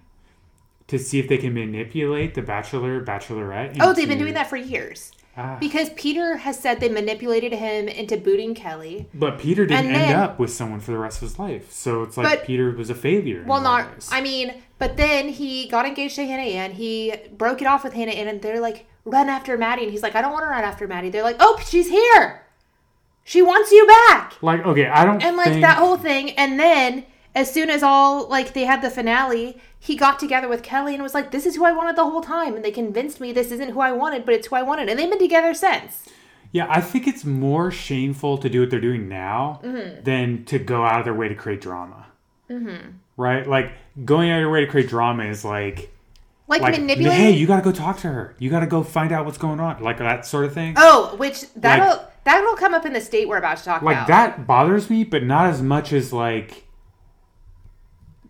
to 0.88 0.98
see 0.98 1.20
if 1.20 1.28
they 1.28 1.38
can 1.38 1.54
manipulate 1.54 2.34
the 2.34 2.42
bachelor 2.42 3.04
bachelorette? 3.04 3.78
Oh, 3.80 3.94
they've 3.94 4.08
been 4.08 4.18
doing 4.20 4.34
that 4.36 4.48
for 4.48 4.58
years. 4.58 5.12
Ah. 5.40 5.56
Because 5.60 5.92
Peter 5.92 6.38
has 6.38 6.58
said 6.60 6.80
they 6.80 6.90
manipulated 6.90 7.54
him 7.54 7.88
into 7.88 8.18
booting 8.18 8.56
Kelley. 8.56 9.08
But 9.14 9.38
Peter 9.38 9.68
didn't 9.68 9.86
And 9.86 9.96
end 9.96 10.14
up 10.20 10.40
with 10.40 10.52
someone 10.52 10.80
for 10.80 10.92
the 10.92 10.98
rest 10.98 11.18
of 11.22 11.30
his 11.30 11.38
life, 11.38 11.72
so 11.72 12.02
it's 12.02 12.18
like 12.18 12.40
But- 12.40 12.46
Peter 12.48 12.72
was 12.72 12.90
a 12.90 12.96
failure. 12.96 13.44
Well, 13.46 13.62
not. 13.62 13.88
I 14.12 14.22
mean, 14.22 14.56
but 14.80 14.98
then 14.98 15.30
he 15.30 15.68
got 15.68 15.86
engaged 15.86 16.16
to 16.16 16.26
Hannah 16.26 16.42
Ann. 16.42 16.72
He 16.72 17.14
broke 17.38 17.62
it 17.62 17.68
off 17.68 17.84
with 17.84 17.94
Hannah 17.94 18.12
Ann, 18.14 18.28
and 18.28 18.42
they're 18.42 18.60
like, 18.60 18.88
run 19.10 19.30
after 19.30 19.58
Maddie. 19.58 19.84
And 19.84 19.92
he's 19.92 20.04
like, 20.04 20.16
I 20.16 20.22
don't 20.22 20.32
want 20.34 20.44
to 20.44 20.50
run 20.50 20.64
after 20.64 20.88
Maddie. 20.88 21.10
They're 21.10 21.24
like, 21.24 21.38
oh, 21.40 21.60
she's 21.68 21.90
here. 21.90 22.44
She 23.24 23.42
wants 23.42 23.72
you 23.72 23.86
back. 23.88 24.42
like 24.42 24.66
okay, 24.66 24.88
I 24.88 25.04
don't 25.04 25.22
And 25.22 25.36
like 25.36 25.50
think, 25.50 25.62
that 25.62 25.78
whole 25.78 25.98
thing. 25.98 26.32
And 26.32 26.60
then 26.60 27.06
as 27.36 27.52
soon 27.54 27.70
as 27.70 27.84
all, 27.84 28.28
like, 28.30 28.54
they 28.54 28.64
had 28.66 28.82
the 28.82 28.90
finale, 28.90 29.60
he 29.80 29.96
got 29.96 30.18
together 30.18 30.48
with 30.48 30.64
Kelley 30.64 30.94
and 30.96 31.04
was 31.04 31.14
like, 31.14 31.30
this 31.32 31.46
is 31.46 31.56
who 31.56 31.66
I 31.66 31.72
wanted 31.72 31.96
the 31.96 32.04
whole 32.06 32.22
time. 32.22 32.56
And 32.56 32.64
they 32.66 32.72
convinced 32.72 33.20
me 33.20 33.32
this 33.34 33.52
isn't 33.52 33.72
who 33.72 33.80
I 33.82 33.92
wanted, 33.92 34.26
but 34.26 34.34
it's 34.34 34.48
who 34.48 34.56
I 34.56 34.64
wanted. 34.64 34.90
And 34.90 34.98
they've 34.98 35.10
been 35.10 35.20
together 35.20 35.54
since. 35.54 36.06
Yeah, 36.52 36.66
I 36.70 36.80
think 36.82 37.06
it's 37.06 37.26
more 37.26 37.70
shameful 37.70 38.38
to 38.40 38.50
do 38.50 38.62
what 38.62 38.70
they're 38.72 38.80
doing 38.80 39.08
now 39.10 39.60
Mm-hmm. 39.64 40.04
than 40.04 40.46
to 40.46 40.58
go 40.58 40.84
out 40.86 41.00
of 41.00 41.06
their 41.06 41.14
way 41.14 41.28
to 41.28 41.36
create 41.36 41.60
drama. 41.62 42.08
Mm-hmm. 42.50 42.92
Right? 43.18 43.46
Like 43.46 43.74
going 44.06 44.32
out 44.32 44.38
of 44.38 44.42
your 44.42 44.52
way 44.52 44.62
to 44.62 44.68
create 44.68 44.88
drama 44.90 45.26
is 45.26 45.44
like 45.44 45.92
Like, 46.48 46.62
like 46.62 46.80
manipulating. 46.80 47.20
hey, 47.20 47.32
you 47.32 47.46
got 47.46 47.58
to 47.58 47.62
go 47.62 47.74
talk 47.74 48.00
to 48.00 48.08
her. 48.08 48.36
You 48.40 48.50
got 48.50 48.62
to 48.62 48.68
go 48.68 48.82
find 48.82 49.12
out 49.12 49.26
what's 49.26 49.38
going 49.38 49.60
on, 49.60 49.84
like 49.84 49.98
that 49.98 50.26
sort 50.26 50.46
of 50.46 50.54
thing. 50.54 50.76
Oh, 50.78 51.16
which 51.18 51.52
that'll 51.56 52.08
that'll 52.24 52.56
come 52.56 52.74
up 52.74 52.86
in 52.86 52.94
the 52.94 53.02
state 53.02 53.28
we're 53.28 53.38
about 53.38 53.58
to 53.58 53.64
talk 53.66 53.82
like 53.82 53.98
about. 53.98 54.08
that 54.08 54.48
bothers 54.48 54.90
me, 54.90 55.04
but 55.04 55.24
not 55.24 55.48
as 55.48 55.62
much 55.62 55.92
as 55.92 56.14
like 56.14 56.64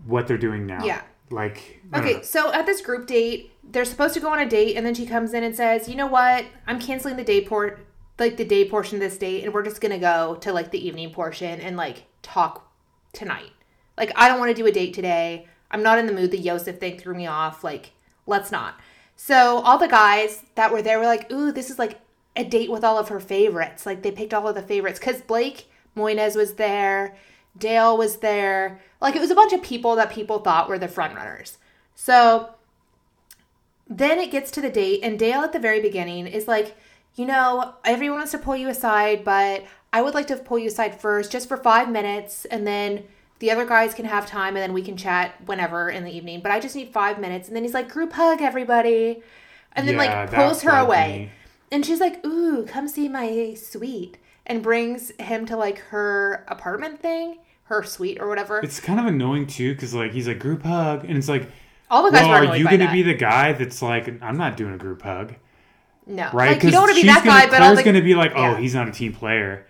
what 0.06 0.28
they're 0.28 0.38
doing 0.38 0.66
now. 0.66 0.84
Yeah. 0.84 1.02
Like 1.30 1.82
Okay, 1.94 2.22
so 2.24 2.52
at 2.54 2.66
this 2.66 2.82
group 2.82 3.06
date, 3.06 3.52
they're 3.64 3.86
supposed 3.86 4.14
to 4.14 4.20
go 4.20 4.32
on 4.32 4.40
a 4.40 4.48
date, 4.50 4.76
and 4.78 4.86
then 4.86 4.96
she 4.96 5.06
comes 5.06 5.34
in 5.34 5.44
and 5.44 5.56
says, 5.56 5.88
"You 5.90 5.96
know 5.96 6.08
what? 6.08 6.46
I'm 6.66 6.80
canceling 6.80 7.18
the 7.18 7.24
day 7.24 7.46
port, 7.46 7.86
like 8.18 8.38
the 8.38 8.46
day 8.46 8.68
portion 8.68 8.96
of 8.96 9.02
this 9.02 9.18
date, 9.18 9.44
and 9.44 9.54
we're 9.54 9.64
just 9.64 9.82
gonna 9.82 10.00
go 10.00 10.36
to 10.42 10.54
like 10.54 10.72
the 10.72 10.86
evening 10.88 11.12
portion 11.12 11.60
and 11.60 11.78
like 11.78 12.06
talk 12.22 12.72
tonight. 13.14 13.52
Like 13.98 14.12
I 14.16 14.28
don't 14.28 14.40
want 14.40 14.50
to 14.56 14.56
do 14.56 14.66
a 14.68 14.72
date 14.72 14.94
today. 14.94 15.48
I'm 15.70 15.84
not 15.84 16.00
in 16.00 16.06
the 16.08 16.14
mood. 16.14 16.32
The 16.32 16.38
Yosef 16.38 16.80
thing 16.80 16.98
threw 16.98 17.14
me 17.14 17.28
off. 17.28 17.64
Like 17.64 17.92
let's 18.28 18.52
not." 18.52 18.76
So 19.16 19.62
all 19.62 19.80
the 19.80 19.88
guys 19.88 20.44
that 20.56 20.72
were 20.72 20.84
there 20.84 21.00
were 21.00 21.06
like, 21.06 21.32
"Ooh, 21.32 21.52
this 21.52 21.70
is 21.70 21.80
like 21.80 22.00
a 22.36 22.44
date 22.44 22.72
with 22.72 22.84
all 22.84 23.00
of 23.00 23.10
her 23.10 23.20
favorites. 23.20 23.86
Like 23.86 24.04
they 24.04 24.12
picked 24.12 24.34
all 24.34 24.48
of 24.48 24.56
the 24.56 24.62
favorites 24.62 25.00
because 25.00 25.22
Blake 25.22 25.70
Moynes 25.96 26.36
was 26.36 26.54
there, 26.54 27.18
Dale 27.58 27.98
was 27.98 28.18
there. 28.18 28.80
Like 29.02 29.16
it 29.16 29.22
was 29.22 29.32
a 29.32 29.36
bunch 29.36 29.54
of 29.54 29.64
people 29.64 29.96
that 29.96 30.12
people 30.12 30.40
thought 30.40 30.70
were 30.70 30.80
the 30.80 30.88
front 30.88 31.16
runners. 31.16 31.58
So 31.96 32.52
then 33.88 34.20
it 34.20 34.32
gets 34.32 34.52
to 34.52 34.62
the 34.62 34.70
date, 34.70 35.00
and 35.02 35.18
Dale 35.18 35.42
at 35.42 35.54
the 35.54 35.60
very 35.60 35.82
beginning 35.82 36.28
is 36.28 36.48
like, 36.48 36.76
you 37.16 37.26
know, 37.26 37.74
everyone 37.84 38.20
wants 38.20 38.34
to 38.34 38.38
pull 38.38 38.56
you 38.56 38.68
aside, 38.68 39.24
but 39.24 39.66
I 39.92 40.02
would 40.02 40.14
like 40.14 40.28
to 40.28 40.36
pull 40.36 40.60
you 40.60 40.68
aside 40.68 41.00
first, 41.00 41.32
just 41.32 41.48
for 41.48 41.58
five 41.58 41.90
minutes, 41.90 42.46
and 42.46 42.68
then 42.68 43.06
the 43.40 43.52
other 43.52 43.66
guys 43.66 43.94
can 43.94 44.06
have 44.06 44.26
time, 44.28 44.56
and 44.56 44.58
then 44.64 44.74
we 44.74 44.82
can 44.82 44.98
chat 44.98 45.36
whenever 45.46 45.90
in 45.90 46.04
the 46.04 46.12
evening. 46.12 46.42
But 46.42 46.52
I 46.52 46.60
just 46.60 46.76
need 46.76 46.90
five 46.90 47.20
minutes, 47.20 47.48
and 47.48 47.56
then 47.56 47.64
he's 47.64 47.74
like, 47.74 47.90
group 47.90 48.14
hug, 48.14 48.42
everybody, 48.42 49.22
and 49.74 49.88
then 49.88 49.96
Yeah, 49.96 50.22
like 50.22 50.32
pulls 50.34 50.62
her 50.64 50.72
away, 50.72 51.18
me. 51.20 51.32
and 51.72 51.86
she's 51.86 52.00
like, 52.00 52.26
ooh, 52.26 52.66
come 52.66 52.88
see 52.88 53.08
my 53.08 53.54
suite, 53.56 54.18
and 54.46 54.64
brings 54.64 55.12
him 55.20 55.46
to 55.46 55.56
like 55.56 55.80
her 55.92 56.46
apartment 56.48 57.00
thing, 57.02 57.38
her 57.66 57.84
suite 57.84 58.18
or 58.20 58.28
whatever. 58.28 58.60
It's 58.60 58.80
kind 58.80 59.00
of 59.00 59.06
annoying 59.06 59.46
too, 59.48 59.74
because 59.74 59.94
like 59.94 60.12
he's 60.14 60.28
like 60.28 60.40
group 60.40 60.64
hug, 60.64 61.04
and 61.06 61.18
it's 61.18 61.30
like, 61.30 61.50
All 61.92 62.04
the 62.04 62.12
guys 62.12 62.24
well, 62.28 62.42
were 62.42 62.48
are 62.48 62.58
you 62.58 62.68
to 62.68 62.78
that. 62.78 62.92
be 62.92 63.04
the 63.04 63.14
guy 63.14 63.54
that's 63.54 63.82
like, 63.82 64.08
I'm 64.24 64.38
not 64.38 64.58
doing 64.58 64.74
a 64.74 64.78
group 64.78 65.02
hug, 65.04 65.36
no, 66.08 66.30
right? 66.34 66.54
like 66.54 66.64
you 66.64 66.72
don't 66.72 66.84
want 66.84 66.96
to 66.96 67.02
be 67.02 67.08
that 67.08 67.24
gonna, 67.24 67.42
guy, 67.42 67.46
but 67.50 67.58
Clare's 67.58 67.84
going 67.84 67.96
to 67.96 68.02
be 68.02 68.16
like, 68.16 68.32
oh, 68.36 68.52
Yeah. 68.54 68.58
he's 68.60 68.74
not 68.74 68.88
a 68.88 68.92
team 68.92 69.14
player. 69.14 69.68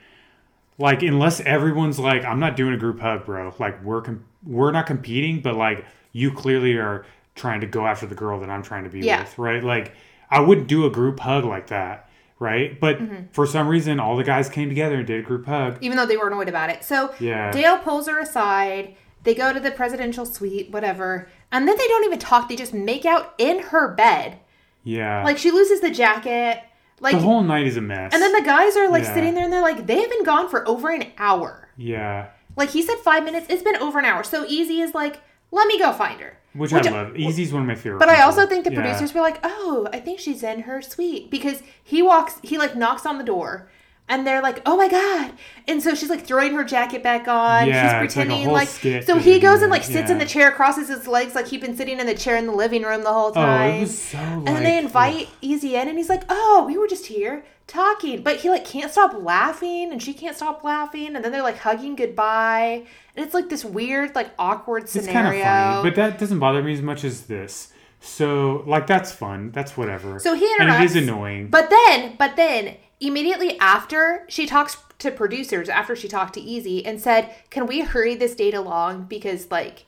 Like 0.80 1.02
unless 1.02 1.40
everyone's 1.42 1.98
like, 2.00 2.24
I'm 2.24 2.40
not 2.40 2.56
doing 2.56 2.74
a 2.74 2.78
group 2.78 3.00
hug, 3.00 3.26
bro. 3.26 3.54
Like 3.60 3.84
we're 3.84 4.02
com- 4.02 4.24
we're 4.46 4.72
not 4.72 4.86
competing, 4.86 5.42
but 5.42 5.56
like 5.56 5.86
you 6.12 6.32
clearly 6.32 6.74
are 6.78 7.06
trying 7.36 7.62
to 7.62 7.68
go 7.68 7.86
after 7.88 8.06
the 8.06 8.16
girl 8.16 8.40
that 8.40 8.50
I'm 8.50 8.64
trying 8.64 8.84
to 8.84 8.90
be 8.90 9.00
Yeah. 9.00 9.22
with, 9.22 9.38
right? 9.38 9.64
Like 9.64 9.94
I 10.30 10.40
wouldn't 10.40 10.68
do 10.68 10.86
a 10.86 10.90
group 10.90 11.20
hug 11.20 11.46
like 11.46 11.68
that, 11.68 12.10
right? 12.40 12.80
But 12.80 13.00
Mm-hmm. 13.00 13.28
for 13.32 13.46
some 13.48 13.68
reason, 13.68 14.00
all 14.00 14.16
the 14.18 14.24
guys 14.24 14.50
came 14.50 14.70
together 14.70 14.96
and 14.98 15.08
did 15.08 15.20
a 15.20 15.24
group 15.24 15.46
hug. 15.46 15.78
even 15.82 15.98
though 15.98 16.06
they 16.06 16.18
were 16.18 16.28
annoyed 16.28 16.50
about 16.50 16.70
it. 16.70 16.84
So 16.84 17.14
Yeah. 17.20 17.52
Dale 17.52 17.78
pulls 17.80 18.08
her 18.08 18.20
aside. 18.20 18.96
They 19.24 19.34
go 19.34 19.52
to 19.52 19.60
the 19.60 19.72
presidential 19.72 20.26
suite, 20.26 20.72
whatever. 20.72 21.28
And 21.52 21.68
then 21.68 21.76
they 21.78 21.88
don't 21.88 22.06
even 22.06 22.20
talk. 22.20 22.48
They 22.50 22.56
just 22.56 22.74
make 22.74 23.04
out 23.06 23.34
in 23.38 23.60
her 23.60 23.94
bed. 23.94 24.38
Yeah, 24.84 25.24
Like 25.24 25.38
she 25.38 25.52
loses 25.52 25.82
the 25.82 25.90
jacket. 25.92 26.62
Like 27.00 27.14
the 27.14 27.20
whole 27.22 27.44
night 27.44 27.68
is 27.68 27.78
a 27.78 27.82
mess. 27.82 28.14
and 28.14 28.22
then 28.22 28.32
the 28.34 28.42
guys 28.42 28.76
are 28.76 28.90
like 28.90 29.04
Yeah. 29.04 29.14
sitting 29.14 29.34
there 29.36 29.44
and 29.44 29.54
they're 29.54 29.62
like, 29.62 29.86
they 29.86 30.00
have 30.02 30.10
been 30.10 30.24
gone 30.24 30.50
for 30.50 30.68
over 30.68 30.90
an 30.90 31.06
hour. 31.18 31.70
yeah, 31.78 32.28
Like 32.56 32.72
he 32.72 32.82
said 32.82 32.98
five 32.98 33.24
minutes. 33.24 33.46
It's 33.50 33.62
been 33.64 33.76
over 33.78 34.00
an 34.00 34.06
hour. 34.06 34.24
So 34.24 34.46
Eazy 34.46 34.82
is 34.84 34.96
like, 34.96 35.22
let 35.52 35.68
me 35.68 35.78
go 35.80 35.92
find 35.94 36.20
her. 36.22 36.38
which, 36.54 36.72
Which- 36.72 36.88
I 36.88 36.92
love. 36.92 37.14
Eazy's 37.14 37.54
one 37.54 37.62
of 37.62 37.68
my 37.68 37.76
favorite. 37.76 38.00
But 38.00 38.10
I 38.10 38.22
also 38.24 38.48
think 38.48 38.64
the 38.64 38.72
Yeah. 38.74 38.82
producers 38.82 39.14
were 39.14 39.22
like, 39.22 39.38
"Oh, 39.44 39.88
I 39.94 40.00
think 40.00 40.18
she's 40.20 40.42
in 40.42 40.62
her 40.62 40.82
suite," 40.82 41.30
because 41.30 41.62
he 41.84 42.02
walks, 42.02 42.40
he 42.42 42.58
like 42.58 42.76
knocks 42.76 43.06
on 43.06 43.20
the 43.20 43.24
door, 43.24 43.70
and 44.10 44.26
they're 44.26 44.42
like, 44.42 44.62
"Oh 44.66 44.78
my 44.78 44.88
god!" 44.88 45.34
And 45.68 45.82
so 45.84 45.94
she's 45.96 46.10
like 46.10 46.26
throwing 46.26 46.54
her 46.54 46.64
jacket 46.64 47.04
back 47.04 47.28
on. 47.28 47.68
Yeah, 47.68 47.84
she's 47.84 47.92
like 47.94 48.00
pretending 48.28 48.52
like, 48.52 48.68
skit 48.68 49.06
so 49.06 49.18
he 49.18 49.40
goes 49.40 49.62
and 49.62 49.70
like 49.72 49.84
sits 49.84 50.10
in 50.10 50.18
the 50.18 50.26
chair, 50.26 50.52
crosses 50.52 50.88
his 50.88 51.08
legs 51.08 51.36
like 51.36 51.48
he'd 51.48 51.62
been 51.62 51.76
sitting 51.76 52.00
in 52.00 52.06
the 52.08 52.16
chair 52.16 52.38
in 52.38 52.46
the 52.46 52.54
living 52.54 52.84
room 52.84 53.04
the 53.04 53.14
whole 53.14 53.32
time. 53.32 53.72
Oh, 53.72 53.78
it 53.78 53.80
was 53.82 53.98
so. 54.02 54.18
and 54.18 54.48
then 54.48 54.64
they 54.64 54.78
invite 54.78 55.28
Eazy 55.42 55.72
in, 55.74 55.88
and 55.88 55.98
he's 55.98 56.10
like, 56.10 56.24
"Oh, 56.30 56.66
we 56.68 56.78
were 56.78 56.88
just 56.88 57.08
here 57.08 57.44
talking," 57.68 58.22
but 58.24 58.38
he 58.38 58.50
like 58.50 58.66
can't 58.66 58.92
stop 58.92 59.14
laughing, 59.14 59.92
and 59.92 60.02
she 60.02 60.14
can't 60.14 60.36
stop 60.36 60.64
laughing, 60.64 61.16
and 61.16 61.24
then 61.24 61.32
they're 61.32 61.42
like 61.44 61.58
hugging 61.60 61.96
goodbye, 61.96 62.86
and 63.16 63.26
it's 63.26 63.34
like 63.34 63.50
this 63.50 63.66
weird, 63.66 64.16
like 64.16 64.30
awkward 64.40 64.84
It's 64.84 64.94
kind 64.94 65.06
scenario. 65.06 65.42
of 65.42 65.48
funny, 65.48 65.90
but 65.90 65.96
that 65.96 66.18
doesn't 66.18 66.40
bother 66.40 66.64
me 66.64 66.74
as 66.74 66.82
much 66.82 67.04
as 67.04 67.24
this. 67.24 67.74
So, 68.00 68.64
like, 68.68 68.86
that's 68.88 69.12
fun. 69.12 69.52
That's 69.52 69.76
whatever. 69.76 70.20
So 70.20 70.36
he 70.36 70.48
and 70.60 70.70
it 70.70 70.82
is 70.86 70.96
annoying. 70.96 71.50
But 71.50 71.70
then, 71.72 72.16
but 72.18 72.36
then, 72.36 72.76
immediately 73.00 73.60
after, 73.60 74.26
she 74.28 74.46
talks 74.46 74.78
to 75.00 75.12
producers 75.12 75.70
after 75.70 75.96
she 75.96 76.08
talked 76.08 76.34
to 76.34 76.42
Eazy 76.42 76.82
and 76.86 77.00
said, 77.00 77.30
"Can 77.50 77.68
we 77.68 77.82
hurry 77.82 78.16
this 78.16 78.36
date 78.36 78.54
along 78.56 79.04
because 79.04 79.52
like 79.52 79.86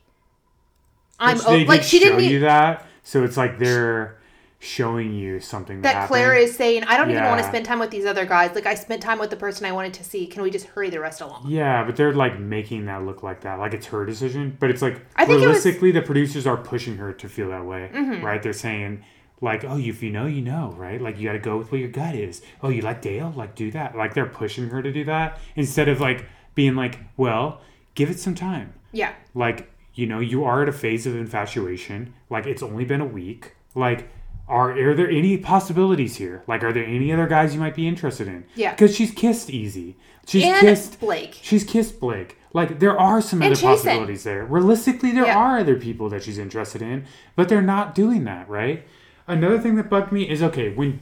I'm 1.20 1.38
Which 1.38 1.46
o- 1.48 1.52
they 1.52 1.66
like 1.66 1.84
she 1.84 2.00
show 2.00 2.10
didn't 2.16 2.24
you 2.32 2.40
that, 2.42 2.86
so 3.04 3.24
it's 3.24 3.36
like 3.38 3.60
they're 3.60 4.18
showing 4.62 5.14
you 5.14 5.40
something 5.40 5.82
that, 5.82 5.94
that 5.94 6.08
Clare 6.10 6.34
happened. 6.34 6.50
is 6.50 6.56
saying, 6.56 6.84
I 6.84 6.98
don't 6.98 7.10
even 7.12 7.24
want 7.24 7.42
to 7.42 7.48
spend 7.48 7.66
time 7.66 7.80
with 7.80 7.92
these 7.92 8.06
other 8.06 8.26
guys. 8.26 8.54
Like 8.56 8.66
I 8.66 8.76
spent 8.76 9.02
time 9.02 9.18
with 9.18 9.30
the 9.30 9.38
person 9.38 9.66
I 9.66 9.72
wanted 9.72 9.94
to 9.96 10.04
see. 10.04 10.28
Can 10.28 10.44
we 10.44 10.52
just 10.52 10.68
hurry 10.68 10.90
the 10.90 11.00
rest 11.00 11.22
along?" 11.22 11.46
Yeah, 11.50 11.84
but 11.86 11.96
they're 11.96 12.14
like 12.14 12.40
making 12.40 12.86
that 12.86 13.04
look 13.04 13.24
like 13.24 13.42
that, 13.42 13.58
like 13.60 13.74
it's 13.74 13.88
her 13.88 14.06
decision. 14.06 14.56
But 14.60 14.70
it's 14.70 14.82
like 14.82 15.02
I 15.16 15.26
think 15.26 15.30
it 15.30 15.34
was- 15.34 15.42
Mm-hmm. 15.42 15.46
realistically, 15.48 15.92
the 15.92 16.02
producers 16.04 16.46
are 16.46 16.58
pushing 16.58 16.98
her 16.98 17.14
to 17.14 17.28
feel 17.30 17.50
that 17.50 17.66
way, 17.66 17.90
right? 18.22 18.42
They're 18.44 18.54
saying 18.54 19.04
like, 19.42 19.64
"Oh, 19.64 19.78
if 19.78 20.02
you 20.04 20.10
know, 20.12 20.26
you 20.26 20.42
know, 20.42 20.74
right? 20.78 21.02
Like 21.02 21.18
you 21.20 21.28
got 21.28 21.34
to 21.34 21.40
go 21.40 21.58
with 21.58 21.72
what 21.72 21.80
your 21.80 21.90
gut 21.90 22.16
is. 22.16 22.42
Oh, 22.62 22.70
you 22.70 22.82
like 22.82 23.02
Dale? 23.02 23.34
Like 23.36 23.56
do 23.56 23.72
that." 23.72 23.96
Like 23.96 24.14
they're 24.14 24.26
pushing 24.26 24.70
her 24.70 24.82
to 24.82 24.92
do 24.92 25.04
that 25.06 25.40
instead 25.56 25.88
of 25.88 26.00
like 26.02 26.26
being 26.56 26.76
like, 26.76 27.00
"Well, 27.18 27.62
give 27.96 28.10
it 28.10 28.20
some 28.20 28.36
time." 28.36 28.74
Yeah. 28.92 29.14
like 29.36 29.72
you 29.94 30.08
know 30.08 30.20
you 30.20 30.44
are 30.46 30.64
at 30.64 30.70
a 30.70 30.72
phase 30.72 31.06
of 31.06 31.16
infatuation 31.16 32.14
like 32.30 32.46
it's 32.48 32.64
only 32.64 32.86
been 32.86 33.02
a 33.02 33.06
week 33.06 33.54
like 33.76 34.10
are 34.48 34.72
are 34.72 34.96
there 34.96 35.10
any 35.10 35.38
possibilities 35.38 36.16
here 36.16 36.42
like 36.48 36.64
are 36.64 36.74
there 36.74 36.86
any 36.86 37.12
other 37.14 37.28
guys 37.28 37.54
you 37.54 37.60
might 37.60 37.76
be 37.76 37.88
interested 37.88 38.28
in 38.28 38.46
Yeah. 38.56 38.72
because 38.72 38.96
she's 38.96 39.12
kissed 39.12 39.50
Eazy 39.50 39.94
she's 40.26 40.44
and 40.44 40.58
kissed 40.60 41.00
Blake. 41.00 41.38
she's 41.44 41.64
kissed 41.64 42.00
blake 42.00 42.38
like 42.54 42.80
there 42.80 42.98
are 42.98 43.22
some 43.22 43.42
And 43.44 43.52
other 43.52 43.56
Jason. 43.62 43.70
possibilities 43.70 44.24
there 44.24 44.44
realistically 44.46 45.12
there 45.12 45.26
Yeah. 45.26 45.38
are 45.38 45.60
other 45.60 45.76
people 45.76 46.10
that 46.10 46.24
she's 46.24 46.40
interested 46.40 46.82
in 46.82 47.06
but 47.36 47.48
they're 47.50 47.62
not 47.62 47.94
doing 47.94 48.24
that 48.24 48.50
right 48.50 48.88
another 49.30 49.60
thing 49.60 49.76
that 49.76 49.90
bugged 49.90 50.12
me 50.12 50.30
is 50.30 50.42
okay 50.44 50.74
when 50.74 51.00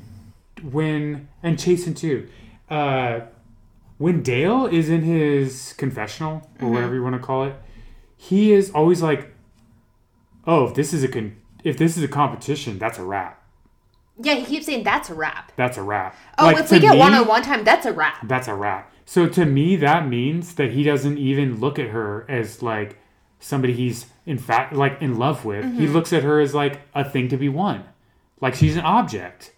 when 0.61 1.27
and 1.43 1.57
Chasen 1.57 1.95
too 1.95 2.27
uh 2.69 3.21
when 3.97 4.21
Dale 4.21 4.67
is 4.67 4.89
in 4.89 5.01
his 5.01 5.73
confessional 5.77 6.41
Mm-hmm. 6.55 6.65
or 6.65 6.69
whatever 6.71 6.93
you 6.95 7.01
want 7.03 7.15
to 7.15 7.19
call 7.21 7.45
it, 7.45 7.55
he 8.15 8.51
is 8.53 8.69
always 8.71 9.01
like, 9.01 9.33
"Oh, 10.45 10.67
if 10.67 10.75
this 10.75 10.93
is 10.93 11.03
a 11.03 11.07
con- 11.07 11.35
if 11.63 11.77
this 11.77 11.97
is 11.97 12.03
a 12.03 12.07
competition, 12.07 12.77
that's 12.77 12.99
a 12.99 13.03
wrap. 13.03 13.43
Yeah, 14.21 14.35
he 14.35 14.45
keeps 14.45 14.65
saying 14.67 14.83
that's 14.83 15.09
a 15.09 15.15
wrap. 15.15 15.51
That's 15.55 15.77
a 15.77 15.81
wrap." 15.83 16.15
Oh, 16.37 16.45
Like, 16.45 16.57
if 16.59 16.71
we 16.71 16.79
get 16.79 16.97
one 16.97 17.13
on 17.13 17.27
one 17.27 17.41
time, 17.43 17.63
that's 17.63 17.85
a 17.87 17.93
wrap. 17.93 18.27
that's 18.27 18.47
a 18.47 18.53
wrap. 18.55 18.91
So 19.05 19.27
to 19.29 19.45
me, 19.45 19.75
that 19.77 20.07
means 20.07 20.55
that 20.55 20.71
he 20.71 20.83
doesn't 20.83 21.17
even 21.17 21.59
look 21.59 21.79
at 21.79 21.89
her 21.89 22.25
as 22.29 22.61
like 22.61 22.99
somebody 23.39 23.73
he's 23.73 24.07
in 24.25 24.37
fact 24.37 24.73
like 24.73 25.01
in 25.01 25.17
love 25.17 25.45
with. 25.45 25.63
Mm-hmm. 25.65 25.79
He 25.79 25.87
looks 25.87 26.11
at 26.13 26.23
her 26.23 26.39
as 26.39 26.53
like 26.53 26.81
a 26.93 27.03
thing 27.07 27.29
to 27.29 27.37
be 27.37 27.49
won, 27.49 27.83
like 28.41 28.55
she's 28.55 28.75
an 28.75 28.83
object, 28.85 29.53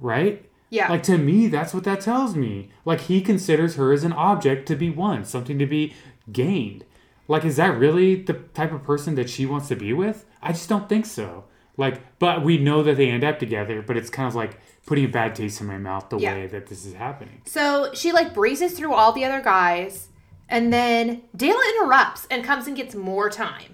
right? 0.00 0.44
Yeah. 0.70 0.88
Like 0.88 1.02
to 1.04 1.18
me, 1.18 1.46
that's 1.46 1.72
what 1.72 1.84
that 1.84 2.00
tells 2.00 2.34
me. 2.34 2.70
Like 2.84 3.02
he 3.02 3.20
considers 3.20 3.76
her 3.76 3.92
as 3.92 4.04
an 4.04 4.12
object 4.12 4.66
to 4.68 4.76
be 4.76 4.90
won, 4.90 5.24
something 5.24 5.58
to 5.58 5.66
be 5.66 5.94
gained. 6.32 6.84
Like, 7.26 7.44
is 7.44 7.56
that 7.56 7.78
really 7.78 8.16
the 8.16 8.34
type 8.34 8.72
of 8.72 8.82
person 8.84 9.14
that 9.14 9.30
she 9.30 9.46
wants 9.46 9.68
to 9.68 9.76
be 9.76 9.92
with? 9.94 10.26
I 10.42 10.52
just 10.52 10.68
don't 10.68 10.88
think 10.88 11.06
so. 11.06 11.44
Like, 11.76 12.18
but 12.18 12.42
we 12.44 12.58
know 12.58 12.82
that 12.82 12.96
they 12.98 13.08
end 13.10 13.24
up 13.24 13.38
together, 13.38 13.80
but 13.82 13.96
it's 13.96 14.10
kind 14.10 14.28
of 14.28 14.34
like 14.34 14.58
putting 14.86 15.06
a 15.06 15.08
bad 15.08 15.34
taste 15.34 15.60
in 15.60 15.66
my 15.66 15.78
mouth 15.78 16.10
the 16.10 16.18
Yeah. 16.18 16.34
way 16.34 16.46
that 16.48 16.66
this 16.66 16.84
is 16.84 16.92
happening. 16.94 17.40
So 17.46 17.90
she 17.94 18.12
like 18.12 18.34
breezes 18.34 18.72
through 18.72 18.92
all 18.92 19.12
the 19.12 19.24
other 19.24 19.40
guys, 19.40 20.08
and 20.50 20.72
then 20.72 21.22
Dale 21.34 21.56
interrupts 21.76 22.26
and 22.30 22.44
comes 22.44 22.66
and 22.66 22.76
gets 22.76 22.94
more 22.94 23.30
time. 23.30 23.73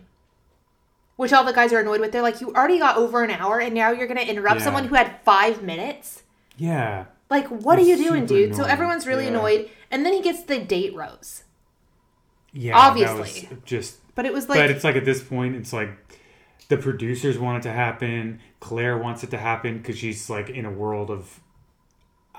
Which 1.20 1.34
all 1.34 1.44
the 1.44 1.52
guys 1.52 1.70
are 1.74 1.80
annoyed 1.80 2.00
with. 2.00 2.12
They're 2.12 2.22
like, 2.22 2.40
You 2.40 2.50
already 2.54 2.78
got 2.78 2.96
over 2.96 3.22
an 3.22 3.30
hour, 3.30 3.60
and 3.60 3.74
now 3.74 3.90
you're 3.90 4.06
going 4.06 4.16
to 4.18 4.26
interrupt 4.26 4.60
Yeah. 4.60 4.64
someone 4.64 4.86
who 4.88 4.94
had 4.94 5.20
five 5.22 5.62
minutes? 5.62 6.22
Yeah. 6.56 7.04
Like, 7.28 7.46
what 7.48 7.78
are 7.78 7.82
you 7.82 7.98
doing, 7.98 8.24
dude? 8.24 8.56
So 8.56 8.64
everyone's 8.64 9.06
really 9.06 9.24
Yeah. 9.24 9.32
annoyed. 9.32 9.68
And 9.90 10.06
then 10.06 10.14
he 10.14 10.22
gets 10.22 10.42
the 10.44 10.58
date 10.58 10.94
rose. 10.94 11.44
Yeah. 12.54 12.74
Obviously. 12.74 13.50
just 13.66 13.98
But 14.14 14.24
it 14.24 14.32
was 14.32 14.48
like, 14.48 14.60
but 14.60 14.70
it's 14.70 14.82
like 14.82 14.96
at 14.96 15.04
this 15.04 15.22
point, 15.22 15.56
it's 15.56 15.74
like 15.74 15.90
the 16.68 16.78
producers 16.78 17.38
want 17.38 17.58
it 17.58 17.68
to 17.68 17.72
happen. 17.74 18.40
Claire 18.60 18.96
wants 18.96 19.22
it 19.22 19.30
to 19.32 19.36
happen 19.36 19.76
because 19.76 19.98
she's 19.98 20.30
like 20.30 20.48
in 20.48 20.64
a 20.64 20.70
world 20.72 21.10
of. 21.10 21.40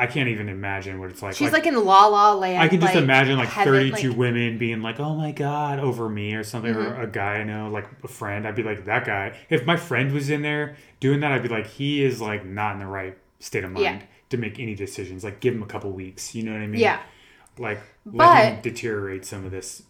I 0.01 0.07
can't 0.07 0.29
even 0.29 0.49
imagine 0.49 0.99
what 0.99 1.11
it's 1.11 1.21
like. 1.21 1.35
she's 1.35 1.51
like, 1.51 1.65
in 1.67 1.75
La 1.85 2.07
La 2.07 2.33
Land. 2.33 2.61
I 2.61 2.67
can 2.67 2.81
just 2.81 2.95
like, 2.95 3.03
imagine 3.03 3.37
like 3.37 3.49
heaven, 3.49 3.71
32 3.73 3.91
like- 3.93 4.03
Mm-hmm. 4.03 4.19
women 4.19 4.57
being 4.57 4.81
like, 4.81 4.99
"Oh 4.99 5.15
my 5.15 5.31
god," 5.31 5.79
over 5.79 6.09
me 6.09 6.33
or 6.33 6.43
something, 6.43 6.75
or 6.75 7.01
a 7.01 7.07
guy 7.07 7.35
I 7.35 7.43
know, 7.43 7.69
like 7.69 7.87
a 8.03 8.07
friend. 8.07 8.47
I'd 8.47 8.55
be 8.55 8.63
like, 8.63 8.85
"That 8.85 9.05
guy." 9.05 9.37
If 9.49 9.65
my 9.65 9.77
friend 9.77 10.11
was 10.11 10.29
in 10.29 10.41
there 10.41 10.75
doing 10.99 11.19
that, 11.19 11.31
I'd 11.31 11.43
be 11.43 11.49
like, 11.49 11.67
"He 11.67 12.03
is 12.03 12.19
like 12.19 12.45
not 12.45 12.73
in 12.73 12.79
the 12.79 12.87
right 12.87 13.15
state 13.39 13.63
of 13.63 13.71
mind 13.71 13.83
Yeah. 13.83 14.01
to 14.31 14.37
make 14.37 14.59
any 14.59 14.73
decisions. 14.75 15.23
Like, 15.23 15.39
give 15.39 15.53
him 15.53 15.61
a 15.63 15.67
couple 15.67 15.91
weeks. 15.91 16.33
You 16.35 16.43
know 16.43 16.51
what 16.53 16.61
I 16.61 16.67
mean? 16.67 16.81
Yeah. 16.81 16.99
Like, 17.59 17.79
let 18.05 18.53
him 18.55 18.61
deteriorate 18.61 19.23
some 19.25 19.45
of 19.45 19.51
this." 19.51 19.83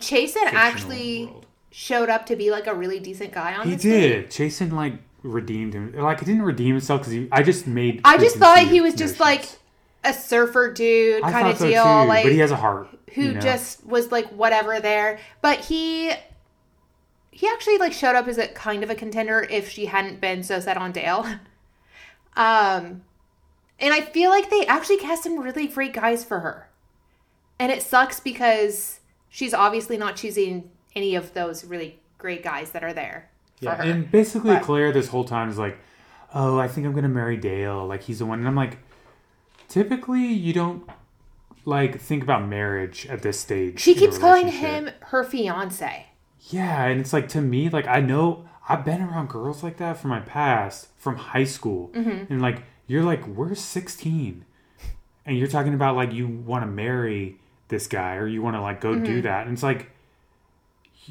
Chasen 0.00 0.44
actually 0.46 1.26
world. 1.26 1.46
showed 1.70 2.08
up 2.08 2.24
to 2.26 2.36
be 2.36 2.50
like 2.50 2.66
a 2.66 2.74
really 2.74 3.00
decent 3.00 3.32
guy 3.32 3.54
on 3.54 3.68
He 3.68 3.76
did. 3.76 4.30
Jason 4.30 4.70
like 4.74 4.94
redeemed 5.22 5.74
him. 5.74 5.94
Like, 5.94 6.20
he 6.20 6.26
didn't 6.26 6.42
redeem 6.42 6.74
himself 6.74 7.00
because 7.00 7.12
he. 7.12 7.28
I 7.32 7.42
just 7.42 7.66
made. 7.66 8.00
I 8.04 8.18
just 8.18 8.36
thought 8.36 8.58
he 8.58 8.80
was 8.80 8.94
just 8.94 9.18
notions. 9.18 9.20
like 9.20 9.58
a 10.04 10.12
surfer 10.12 10.72
dude 10.72 11.22
I 11.22 11.32
kind 11.32 11.48
of 11.48 11.58
so 11.58 11.68
deal, 11.68 11.82
too, 11.82 12.08
like 12.08 12.24
but 12.24 12.32
he 12.32 12.38
has 12.38 12.50
a 12.50 12.56
heart. 12.56 12.88
who 13.14 13.22
you 13.22 13.32
know? 13.34 13.40
just 13.40 13.84
was 13.86 14.12
like 14.12 14.28
whatever 14.28 14.80
there. 14.80 15.18
But 15.42 15.60
he 15.60 16.12
he 17.30 17.46
actually 17.46 17.78
like 17.78 17.92
showed 17.92 18.16
up 18.16 18.28
as 18.28 18.38
a 18.38 18.48
kind 18.48 18.82
of 18.82 18.90
a 18.90 18.94
contender 18.94 19.46
if 19.48 19.70
she 19.70 19.86
hadn't 19.86 20.20
been 20.20 20.42
so 20.42 20.60
set 20.60 20.76
on 20.76 20.92
Dale. 20.92 21.26
Um 22.36 23.02
and 23.80 23.92
I 23.92 24.00
feel 24.00 24.30
like 24.30 24.48
they 24.48 24.64
actually 24.66 24.98
cast 24.98 25.24
some 25.24 25.40
really 25.40 25.66
great 25.66 25.92
guys 25.92 26.24
for 26.24 26.38
her. 26.38 26.68
And 27.58 27.72
it 27.72 27.82
sucks 27.82 28.20
because 28.20 29.00
she's 29.28 29.52
obviously 29.52 29.96
not 29.96 30.14
choosing 30.14 30.70
any 30.94 31.16
of 31.16 31.34
those 31.34 31.64
really 31.64 31.98
great 32.16 32.44
guys 32.44 32.70
that 32.70 32.84
are 32.84 32.92
there 32.92 33.27
Yeah, 33.60 33.74
her. 33.76 33.82
and 33.82 34.10
basically 34.10 34.54
But- 34.54 34.62
Clare 34.62 34.92
this 34.92 35.08
whole 35.08 35.24
time 35.24 35.48
is 35.48 35.58
like, 35.58 35.78
"Oh, 36.34 36.58
I 36.58 36.68
think 36.68 36.86
I'm 36.86 36.92
gonna 36.94 37.08
marry 37.08 37.36
Dale. 37.36 37.86
Like 37.86 38.02
he's 38.02 38.18
the 38.20 38.26
one." 38.26 38.38
And 38.38 38.48
I'm 38.48 38.54
like, 38.54 38.78
typically 39.68 40.26
you 40.26 40.52
don't 40.52 40.88
like 41.64 42.00
think 42.00 42.22
about 42.22 42.46
marriage 42.48 43.06
at 43.06 43.22
this 43.22 43.38
stage. 43.38 43.80
she 43.80 43.94
keeps 43.94 44.16
calling 44.18 44.48
him 44.48 44.90
her 45.00 45.22
fiance. 45.24 46.06
Yeah, 46.50 46.84
and 46.84 47.00
it's 47.00 47.12
like 47.12 47.28
to 47.30 47.40
me, 47.40 47.68
like 47.68 47.86
I 47.86 48.00
know 48.00 48.44
I've 48.68 48.84
been 48.84 49.02
around 49.02 49.28
girls 49.28 49.62
like 49.62 49.76
that 49.78 49.96
from 49.98 50.10
my 50.10 50.20
past, 50.20 50.88
from 50.98 51.16
high 51.16 51.44
school, 51.44 51.90
Mm-hmm. 51.94 52.32
and 52.32 52.40
like 52.42 52.62
you're 52.86 53.02
like 53.02 53.26
we're 53.26 53.54
16, 53.54 54.44
and 55.26 55.36
you're 55.36 55.48
talking 55.48 55.74
about 55.74 55.96
like 55.96 56.12
you 56.12 56.26
want 56.28 56.62
to 56.62 56.66
marry 56.70 57.38
this 57.68 57.86
guy 57.86 58.14
or 58.16 58.26
you 58.26 58.40
want 58.40 58.56
to 58.56 58.60
like 58.62 58.80
go 58.80 58.92
Mm-hmm. 58.94 59.04
do 59.04 59.22
that, 59.22 59.46
and 59.46 59.52
it's 59.54 59.62
like 59.62 59.90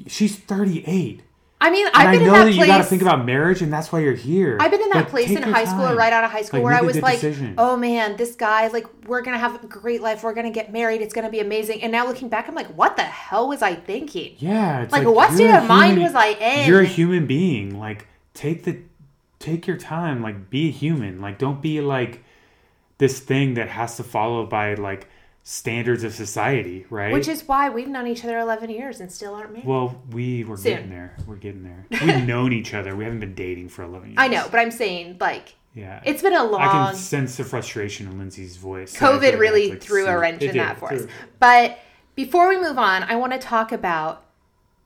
she's 0.07 0.37
38. 0.37 1.21
I 1.59 1.71
mean, 1.71 1.87
I've 1.87 2.09
I 2.09 2.11
been 2.11 2.19
know 2.21 2.27
in 2.27 2.33
that 2.33 2.37
that 2.37 2.43
place. 2.43 2.57
you 2.57 2.65
got 2.67 2.77
to 2.77 2.83
think 2.83 3.01
about 3.01 3.25
marriage, 3.25 3.63
and 3.63 3.73
that's 3.73 3.91
why 3.91 3.99
you're 3.99 4.13
here. 4.13 4.57
I've 4.61 4.69
been 4.69 4.81
in 4.81 4.89
that 4.91 5.07
place 5.09 5.31
in 5.31 5.41
high 5.41 5.65
school 5.65 5.87
or 5.87 5.95
right 5.95 6.13
out 6.13 6.23
of 6.23 6.29
high 6.29 6.43
school 6.43 6.59
Like, 6.59 6.65
where 6.65 6.73
I 6.75 6.81
was 6.81 7.01
like, 7.01 7.15
decision. 7.19 7.55
oh 7.57 7.75
man, 7.75 8.15
this 8.15 8.35
guy, 8.35 8.67
like, 8.67 8.85
we're 9.07 9.21
going 9.21 9.33
to 9.33 9.39
have 9.39 9.63
a 9.63 9.67
great 9.67 10.01
life. 10.01 10.23
We're 10.23 10.35
going 10.35 10.45
to 10.45 10.51
get 10.51 10.71
married. 10.71 11.01
It's 11.01 11.15
going 11.15 11.25
to 11.25 11.31
be 11.31 11.39
amazing. 11.39 11.81
And 11.81 11.91
now 11.91 12.05
looking 12.05 12.29
back, 12.29 12.47
I'm 12.47 12.53
like, 12.53 12.67
what 12.77 12.95
the 12.95 13.03
hell 13.03 13.47
was 13.47 13.63
I 13.63 13.73
thinking? 13.73 14.35
Yeah, 14.37 14.83
it's 14.83 14.91
Like, 14.91 15.03
like, 15.03 15.15
what 15.15 15.33
state 15.33 15.49
of 15.49 15.67
mind 15.67 15.99
was 15.99 16.13
I 16.13 16.27
in? 16.27 16.67
You're 16.67 16.81
a 16.81 16.85
human 16.85 17.25
being. 17.25 17.79
Like, 17.79 18.07
take 18.35 18.63
the, 18.63 18.77
take 19.39 19.65
your 19.65 19.77
time. 19.77 20.21
Like, 20.21 20.51
be 20.51 20.67
a 20.67 20.71
human. 20.71 21.21
Like, 21.21 21.39
don't 21.39 21.59
be 21.61 21.81
like 21.81 22.23
this 22.99 23.19
thing 23.19 23.55
that 23.55 23.69
has 23.69 23.97
to 23.97 24.03
follow 24.03 24.45
by 24.45 24.75
like 24.75 25.07
standards 25.49 26.03
of 26.03 26.13
society, 26.13 26.85
right? 26.89 27.13
Which 27.13 27.29
is 27.29 27.47
why 27.47 27.69
we've 27.69 27.87
known 27.87 28.05
each 28.05 28.25
other 28.25 28.37
11 28.37 28.69
years 28.69 28.99
and 28.99 29.09
still 29.09 29.33
aren't 29.33 29.53
married. 29.53 29.65
well, 29.65 30.03
we 30.11 30.43
were 30.43 30.57
Soon. 30.57 30.73
getting 30.73 30.89
there. 30.89 31.15
We're 31.25 31.37
getting 31.37 31.63
there. 31.63 31.85
We've 31.89 32.27
known 32.27 32.51
each 32.51 32.73
other. 32.73 32.97
We 32.97 33.05
haven't 33.05 33.21
been 33.21 33.33
dating 33.33 33.69
for 33.69 33.83
eleven 33.83 34.09
years. 34.09 34.17
I 34.17 34.27
know, 34.27 34.45
but 34.51 34.59
I'm 34.59 34.71
saying, 34.71 35.17
like, 35.21 35.55
Yeah, 35.73 36.01
it's 36.03 36.21
been 36.21 36.33
a 36.33 36.43
long. 36.43 36.59
I 36.61 36.67
can 36.87 36.95
sense 36.95 37.37
the 37.37 37.45
frustration 37.45 38.07
in 38.07 38.17
Lindsay's 38.17 38.57
voice. 38.57 38.93
COVID 38.97 39.21
like 39.21 39.39
really 39.39 39.69
like, 39.69 39.81
threw 39.81 40.05
a 40.05 40.19
wrench 40.19 40.41
in 40.41 40.51
did, 40.51 40.59
that 40.59 40.79
for 40.79 40.91
us. 40.91 41.07
But 41.39 41.79
before 42.15 42.49
we 42.49 42.59
move 42.59 42.77
on, 42.77 43.03
I 43.03 43.15
want 43.15 43.31
to 43.31 43.39
talk 43.39 43.71
about 43.71 44.25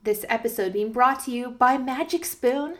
this 0.03 0.25
episode 0.29 0.73
being 0.73 0.91
brought 0.91 1.25
to 1.25 1.31
you 1.31 1.49
by 1.49 1.79
Magic 1.79 2.23
Spoon. 2.23 2.77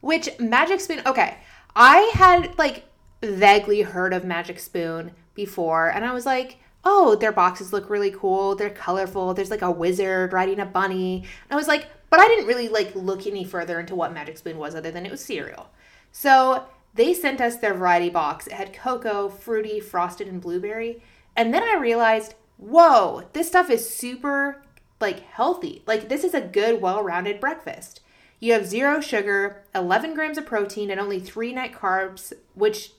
Which 0.00 0.28
Magic 0.40 0.80
Spoon, 0.80 1.00
okay, 1.06 1.36
I 1.76 2.10
had 2.14 2.58
like 2.58 2.86
vaguely 3.22 3.82
heard 3.82 4.12
of 4.12 4.24
Magic 4.24 4.58
Spoon 4.58 5.12
before, 5.34 5.88
and 5.90 6.04
I 6.04 6.12
was 6.12 6.26
like, 6.26 6.56
oh, 6.84 7.14
their 7.14 7.32
boxes 7.32 7.72
look 7.72 7.90
really 7.90 8.10
cool. 8.10 8.54
They're 8.54 8.70
colorful. 8.70 9.34
There's 9.34 9.50
like 9.50 9.62
a 9.62 9.70
wizard 9.70 10.32
riding 10.32 10.60
a 10.60 10.66
bunny. 10.66 11.18
And 11.18 11.52
I 11.52 11.56
was 11.56 11.68
like, 11.68 11.88
but 12.08 12.20
I 12.20 12.26
didn't 12.26 12.46
really 12.46 12.68
like 12.68 12.94
look 12.94 13.26
any 13.26 13.44
further 13.44 13.78
into 13.78 13.94
what 13.94 14.12
Magic 14.12 14.38
Spoon 14.38 14.58
was 14.58 14.74
other 14.74 14.90
than 14.90 15.06
it 15.06 15.12
was 15.12 15.24
cereal. 15.24 15.70
So 16.12 16.66
they 16.94 17.14
sent 17.14 17.40
us 17.40 17.56
their 17.56 17.74
variety 17.74 18.10
box. 18.10 18.46
It 18.46 18.54
had 18.54 18.72
cocoa, 18.72 19.28
fruity, 19.28 19.78
frosted, 19.80 20.26
and 20.26 20.40
blueberry. 20.40 21.02
And 21.36 21.54
then 21.54 21.62
I 21.62 21.76
realized, 21.76 22.34
whoa, 22.56 23.28
this 23.32 23.48
stuff 23.48 23.70
is 23.70 23.88
super 23.88 24.62
like 25.00 25.20
healthy. 25.20 25.82
Like 25.86 26.08
this 26.08 26.24
is 26.24 26.34
a 26.34 26.40
good, 26.40 26.80
well-rounded 26.80 27.40
breakfast. 27.40 28.00
You 28.38 28.54
have 28.54 28.66
zero 28.66 29.00
sugar, 29.00 29.64
11 29.74 30.14
grams 30.14 30.38
of 30.38 30.46
protein, 30.46 30.90
and 30.90 30.98
only 30.98 31.20
three 31.20 31.52
net 31.52 31.72
carbs, 31.72 32.32
which 32.54 32.92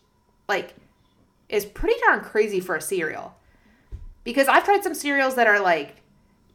like 0.47 0.75
is 1.49 1.65
pretty 1.65 1.99
darn 2.05 2.21
crazy 2.21 2.59
for 2.59 2.75
a 2.75 2.81
cereal. 2.81 3.35
Because 4.23 4.47
I've 4.47 4.63
tried 4.63 4.83
some 4.83 4.93
cereals 4.93 5.35
that 5.35 5.47
are 5.47 5.59
like 5.59 6.01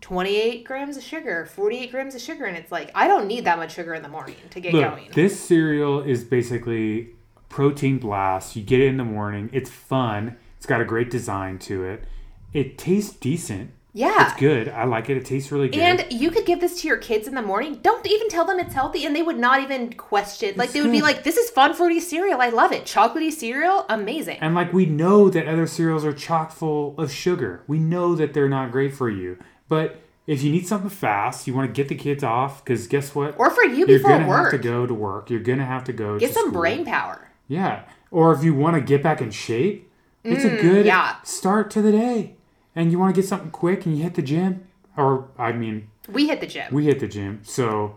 28 0.00 0.64
grams 0.64 0.96
of 0.96 1.02
sugar, 1.02 1.46
48 1.46 1.90
grams 1.90 2.14
of 2.14 2.20
sugar, 2.20 2.44
and 2.44 2.56
it's 2.56 2.70
like 2.70 2.90
I 2.94 3.08
don't 3.08 3.26
need 3.26 3.44
that 3.44 3.58
much 3.58 3.74
sugar 3.74 3.94
in 3.94 4.02
the 4.02 4.08
morning 4.08 4.36
to 4.50 4.60
get 4.60 4.72
Look, 4.72 4.84
going. 4.84 5.10
this 5.12 5.38
cereal 5.40 6.00
is 6.00 6.24
basically 6.24 7.10
protein 7.48 7.98
blast. 7.98 8.56
You 8.56 8.62
get 8.62 8.80
it 8.80 8.86
in 8.86 8.96
the 8.96 9.04
morning. 9.04 9.50
It's 9.52 9.70
fun. 9.70 10.36
It's 10.56 10.66
got 10.66 10.80
a 10.80 10.84
great 10.84 11.10
design 11.10 11.58
to 11.60 11.84
it. 11.84 12.04
It 12.52 12.78
tastes 12.78 13.14
decent. 13.14 13.70
Yeah. 13.96 14.30
It's 14.30 14.38
good. 14.38 14.68
I 14.68 14.84
like 14.84 15.08
it. 15.10 15.16
It 15.16 15.24
tastes 15.24 15.50
really 15.50 15.68
good. 15.68 15.80
And 15.80 16.06
you 16.12 16.30
could 16.30 16.44
give 16.44 16.60
this 16.60 16.80
to 16.82 16.88
your 16.88 16.98
kids 16.98 17.26
in 17.26 17.34
the 17.34 17.42
morning. 17.42 17.80
Don't 17.82 18.06
even 18.06 18.28
tell 18.28 18.44
them 18.44 18.58
it's 18.60 18.74
healthy, 18.74 19.06
and 19.06 19.16
they 19.16 19.22
would 19.22 19.38
not 19.38 19.62
even 19.62 19.92
question. 19.94 20.54
Like 20.56 20.66
It's 20.66 20.74
they 20.74 20.82
would 20.82 20.92
be 20.92 21.00
like, 21.02 21.24
"This 21.24 21.36
is 21.36 21.48
fun 21.50 21.72
fruity 21.74 21.98
cereal. 22.00 22.40
I 22.40 22.50
love 22.50 22.72
it. 22.72 22.84
Chocolatey 22.84 23.32
cereal, 23.32 23.86
amazing." 23.88 24.38
And 24.40 24.54
like 24.54 24.72
we 24.72 24.86
know 24.86 25.28
that 25.30 25.48
other 25.48 25.66
cereals 25.66 26.04
are 26.04 26.12
chock 26.12 26.52
full 26.52 26.94
of 26.98 27.10
sugar. 27.10 27.62
We 27.66 27.78
know 27.78 28.14
that 28.14 28.34
they're 28.34 28.48
not 28.48 28.70
great 28.70 28.94
for 28.94 29.08
you. 29.10 29.38
But 29.68 30.00
if 30.26 30.42
you 30.42 30.52
need 30.52 30.66
something 30.68 30.90
fast, 30.90 31.46
you 31.46 31.54
want 31.54 31.68
to 31.68 31.72
get 31.72 31.88
the 31.88 31.94
kids 31.94 32.22
off 32.22 32.64
because 32.64 32.86
guess 32.86 33.14
what? 33.14 33.34
Or 33.38 33.50
for 33.50 33.64
you 33.64 33.78
You're 33.86 33.98
before 33.98 34.10
gonna 34.10 34.26
have 34.26 34.50
to 34.50 34.58
go 34.58 34.86
to 34.86 34.94
work. 34.94 35.30
You're 35.30 35.40
gonna 35.40 35.64
have 35.64 35.84
to 35.84 35.92
go. 35.92 36.18
get 36.18 36.28
to 36.28 36.34
some 36.34 36.48
school. 36.50 36.60
brain 36.60 36.84
power. 36.84 37.30
Yeah. 37.48 37.82
Or 38.10 38.32
if 38.32 38.44
you 38.44 38.54
want 38.54 38.74
to 38.76 38.80
get 38.80 39.02
back 39.02 39.20
in 39.20 39.30
shape, 39.30 39.90
it's 40.22 40.44
a 40.44 40.50
good 40.50 40.84
Mm, 40.84 40.86
yeah. 40.86 41.16
start 41.22 41.70
to 41.72 41.82
the 41.82 41.92
day. 41.92 42.35
And 42.76 42.92
you 42.92 42.98
want 42.98 43.14
to 43.14 43.20
get 43.20 43.26
something 43.28 43.50
quick 43.50 43.86
and 43.86 43.96
you 43.96 44.04
hit 44.04 44.14
the 44.14 44.22
gym. 44.22 44.66
Or 44.96 45.28
I 45.38 45.52
mean, 45.52 45.88
We 46.08 46.28
hit 46.28 46.40
the 46.40 46.46
gym. 46.46 46.72
we 46.72 46.84
hit 46.84 47.00
the 47.00 47.08
gym. 47.08 47.40
So 47.42 47.96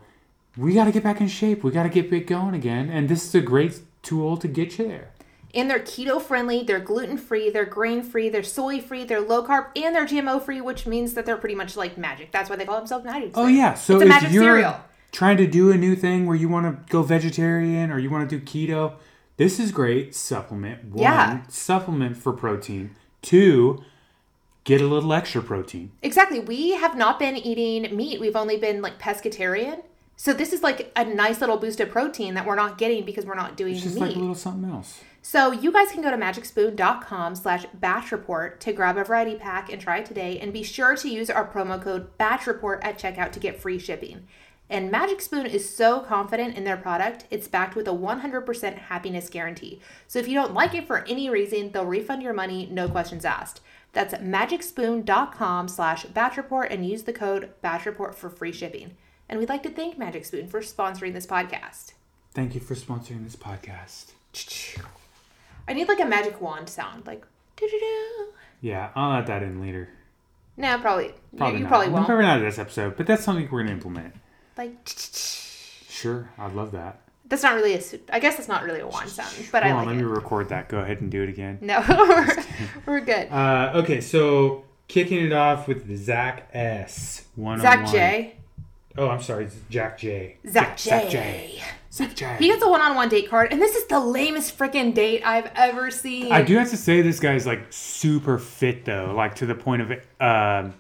we 0.57 0.73
got 0.73 0.85
to 0.85 0.91
get 0.91 1.03
back 1.03 1.21
in 1.21 1.27
shape. 1.27 1.63
We 1.63 1.71
got 1.71 1.83
to 1.83 1.89
get 1.89 2.09
big 2.09 2.25
going 2.27 2.55
again. 2.55 2.89
And 2.89 3.07
this 3.09 3.25
is 3.25 3.35
a 3.35 3.41
great 3.41 3.79
tool 4.01 4.37
to 4.37 4.47
get 4.47 4.77
you 4.79 4.87
there. 4.87 5.11
and 5.53 5.69
they're 5.69 5.79
keto 5.79 6.21
friendly, 6.21 6.63
they're 6.63 6.79
gluten 6.79 7.17
free, 7.17 7.49
they're 7.49 7.65
grain 7.65 8.03
free, 8.03 8.29
they're 8.29 8.43
soy 8.43 8.79
free, 8.79 9.03
they're 9.03 9.19
low 9.19 9.43
carb, 9.43 9.65
and 9.75 9.95
they're 9.95 10.05
GMO 10.05 10.39
free, 10.41 10.61
which 10.61 10.85
means 10.85 11.15
that 11.15 11.25
they're 11.25 11.37
pretty 11.37 11.55
much 11.55 11.75
like 11.75 11.97
magic. 11.97 12.31
That's 12.31 12.49
why 12.51 12.55
they 12.55 12.65
call 12.65 12.77
themselves 12.77 13.03
magic. 13.03 13.31
Oh 13.35 13.47
yeah, 13.47 13.73
so 13.73 13.95
it's 13.95 14.03
a 14.03 14.05
if 14.05 14.09
magic 14.09 14.31
you're 14.31 14.43
cereal. 14.43 14.75
trying 15.11 15.37
to 15.37 15.47
do 15.47 15.71
a 15.71 15.77
new 15.77 15.95
thing 15.95 16.27
where 16.27 16.35
you 16.37 16.47
want 16.49 16.65
to 16.67 16.91
go 16.91 17.01
vegetarian 17.01 17.89
or 17.91 17.97
you 17.97 18.09
want 18.11 18.29
to 18.29 18.39
do 18.39 18.45
keto, 18.45 18.93
this 19.37 19.59
is 19.59 19.71
great 19.71 20.13
supplement. 20.13 20.85
One, 20.85 21.01
Yeah. 21.01 21.41
supplement 21.49 22.15
for 22.15 22.31
protein. 22.31 22.91
Two, 23.23 23.83
get 24.69 24.81
a 24.81 24.87
little 24.87 25.11
extra 25.11 25.41
protein. 25.41 25.91
Exactly. 26.03 26.39
We 26.39 26.71
have 26.71 26.95
not 26.95 27.17
been 27.17 27.35
eating 27.35 27.95
meat. 27.95 28.19
We've 28.19 28.35
only 28.35 28.55
been 28.57 28.81
like 28.81 28.99
pescatarian. 28.99 29.81
So 30.15 30.31
this 30.33 30.53
is 30.53 30.61
like 30.61 30.91
a 30.95 31.03
nice 31.03 31.41
little 31.41 31.57
boost 31.57 31.79
of 31.79 31.89
protein 31.89 32.35
that 32.35 32.45
we're 32.45 32.55
not 32.55 32.77
getting 32.77 33.03
because 33.03 33.25
we're 33.25 33.35
not 33.35 33.57
doing 33.57 33.73
It's 33.73 33.83
just 33.83 33.95
meat. 33.95 34.01
like 34.01 34.15
a 34.15 34.19
little 34.19 34.35
something 34.35 34.69
else. 34.69 35.01
So 35.21 35.51
you 35.51 35.71
guys 35.71 35.91
can 35.91 36.01
go 36.01 36.11
to 36.11 36.17
magicspoon.com 36.17 37.35
slash 37.35 37.65
bach 37.73 38.11
report 38.11 38.59
to 38.61 38.71
grab 38.73 38.97
a 38.97 39.03
variety 39.03 39.35
pack 39.35 39.71
and 39.71 39.81
try 39.81 39.97
it 39.99 40.05
today. 40.05 40.37
And 40.39 40.53
be 40.53 40.63
sure 40.63 40.95
to 40.95 41.09
use 41.09 41.29
our 41.29 41.47
promo 41.47 41.81
code 41.81 42.17
bach 42.17 42.45
report 42.47 42.81
at 42.83 42.99
checkout 42.99 43.31
to 43.33 43.39
get 43.39 43.59
free 43.61 43.79
shipping. 43.79 44.27
And 44.69 44.91
Magic 44.91 45.19
Spoon 45.19 45.47
is 45.47 45.75
so 45.75 45.99
confident 46.01 46.55
in 46.55 46.63
their 46.63 46.77
product, 46.77 47.25
it's 47.31 47.47
backed 47.47 47.75
with 47.75 47.87
a 47.87 47.91
100% 47.91 48.77
happiness 48.77 49.27
guarantee. 49.27 49.81
So 50.07 50.19
if 50.19 50.27
you 50.27 50.35
don't 50.35 50.53
like 50.53 50.75
it 50.75 50.85
for 50.85 51.03
any 51.07 51.27
reason, 51.27 51.71
they'll 51.71 51.85
refund 51.85 52.21
your 52.21 52.33
money, 52.33 52.67
no 52.71 52.87
questions 52.87 53.25
asked. 53.25 53.61
That's 53.93 54.13
magicspoon.com 54.13 55.67
slash 55.67 56.05
bach 56.05 56.37
report 56.37 56.71
and 56.71 56.87
use 56.87 57.03
the 57.03 57.13
code 57.13 57.51
bach 57.61 57.85
report 57.85 58.15
for 58.15 58.29
free 58.29 58.51
shipping. 58.51 58.95
And 59.27 59.39
we'd 59.39 59.49
like 59.49 59.63
to 59.63 59.69
thank 59.69 59.97
Magic 59.97 60.25
Spoon 60.25 60.47
for 60.47 60.61
sponsoring 60.61 61.13
this 61.13 61.25
podcast. 61.27 61.93
Thank 62.33 62.55
you 62.55 62.61
for 62.61 62.75
sponsoring 62.75 63.23
this 63.23 63.35
podcast. 63.35 64.11
I 65.67 65.73
need 65.73 65.87
like 65.87 65.99
a 65.99 66.05
magic 66.05 66.41
wand 66.41 66.69
sound, 66.69 67.05
like 67.05 67.25
doo-doo-doo. 67.55 68.33
Yeah, 68.61 68.89
I'll 68.95 69.13
add 69.13 69.27
that 69.27 69.43
in 69.43 69.61
later. 69.61 69.89
No, 70.57 70.77
probably. 70.79 71.13
Probably 71.37 71.53
you, 71.53 71.57
you 71.59 71.63
not. 71.63 71.69
probably 71.69 71.89
won't. 71.89 72.05
Probably 72.05 72.25
not 72.25 72.39
this 72.39 72.59
episode, 72.59 72.97
but 72.97 73.07
that's 73.07 73.23
something 73.23 73.47
we're 73.51 73.61
gonna 73.63 73.73
implement. 73.73 74.15
Like 74.57 74.75
Sure, 74.87 76.29
I'd 76.37 76.53
love 76.53 76.71
that. 76.71 77.01
That's 77.29 77.43
not 77.43 77.55
really 77.55 77.75
a. 77.75 77.81
I 78.11 78.19
guess 78.19 78.35
that's 78.35 78.47
not 78.49 78.63
really 78.63 78.79
a 78.81 78.87
wand 78.87 79.09
sound, 79.09 79.33
but 79.51 79.63
I 79.63 79.69
Hold 79.69 79.81
on, 79.81 79.87
let 79.87 79.95
it. 79.95 79.99
me 79.99 80.03
record 80.03 80.49
that. 80.49 80.67
Go 80.67 80.79
ahead 80.79 81.01
and 81.01 81.09
do 81.09 81.23
it 81.23 81.29
again. 81.29 81.59
No, 81.61 81.83
we're, 81.89 82.27
we're 82.85 82.99
good. 83.01 83.31
Uh, 83.31 83.71
okay, 83.75 84.01
so 84.01 84.65
kicking 84.87 85.23
it 85.25 85.31
off 85.33 85.67
with 85.67 85.95
Zach 85.97 86.49
S. 86.53 87.25
One 87.35 87.59
Zach 87.59 87.89
J. 87.89 88.35
Oh, 88.97 89.07
I'm 89.07 89.21
sorry, 89.21 89.45
it's 89.45 89.55
Jack 89.69 89.97
J. 89.99 90.37
Zach 90.49 90.75
J. 90.75 90.89
Zach 90.89 91.09
J. 91.09 91.63
Zach 91.91 92.15
J. 92.15 92.35
He 92.39 92.47
gets 92.47 92.63
a 92.63 92.69
one-on-one 92.69 93.07
date 93.09 93.29
card, 93.29 93.51
and 93.53 93.61
this 93.61 93.75
is 93.75 93.85
the 93.87 93.99
lamest 93.99 94.57
freaking 94.57 94.93
date 94.93 95.21
I've 95.25 95.49
ever 95.55 95.89
seen. 95.89 96.31
I 96.31 96.41
do 96.41 96.57
have 96.57 96.69
to 96.71 96.77
say 96.77 97.01
this 97.01 97.19
guy's 97.19 97.45
like 97.45 97.61
super 97.69 98.37
fit 98.37 98.85
though, 98.85 99.13
like 99.15 99.35
to 99.35 99.45
the 99.45 99.55
point 99.55 99.81
of 99.83 99.91
um, 100.19 100.73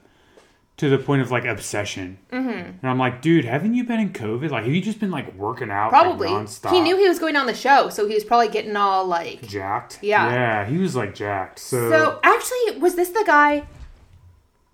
to 0.79 0.89
the 0.89 0.97
point 0.97 1.21
of 1.21 1.29
like 1.31 1.45
obsession. 1.45 2.17
Mm-hmm. 2.31 2.49
And 2.49 2.79
I'm 2.83 2.97
like, 2.97 3.21
dude, 3.21 3.45
haven't 3.45 3.73
you 3.75 3.83
been 3.83 3.99
in 3.99 4.11
COVID? 4.13 4.49
Like, 4.49 4.63
have 4.65 4.73
you 4.73 4.81
just 4.81 4.99
been 4.99 5.11
like 5.11 5.33
working 5.35 5.69
out 5.69 5.89
Probably. 5.89 6.27
like, 6.29 6.47
nonstop? 6.47 6.71
he 6.71 6.81
knew 6.81 6.97
he 6.97 7.07
was 7.07 7.19
going 7.19 7.35
on 7.35 7.45
the 7.45 7.53
show, 7.53 7.89
so 7.89 8.07
he 8.07 8.13
was 8.13 8.23
probably 8.23 8.47
getting 8.49 8.75
all 8.75 9.05
like. 9.05 9.41
jacked. 9.47 9.99
Yeah. 10.01 10.29
yeah, 10.31 10.65
he 10.65 10.77
was 10.77 10.95
like 10.95 11.13
jacked. 11.15 11.59
So, 11.59 11.89
So 11.89 12.19
actually, 12.23 12.79
was 12.79 12.95
this 12.95 13.09
the 13.09 13.23
guy? 13.25 13.67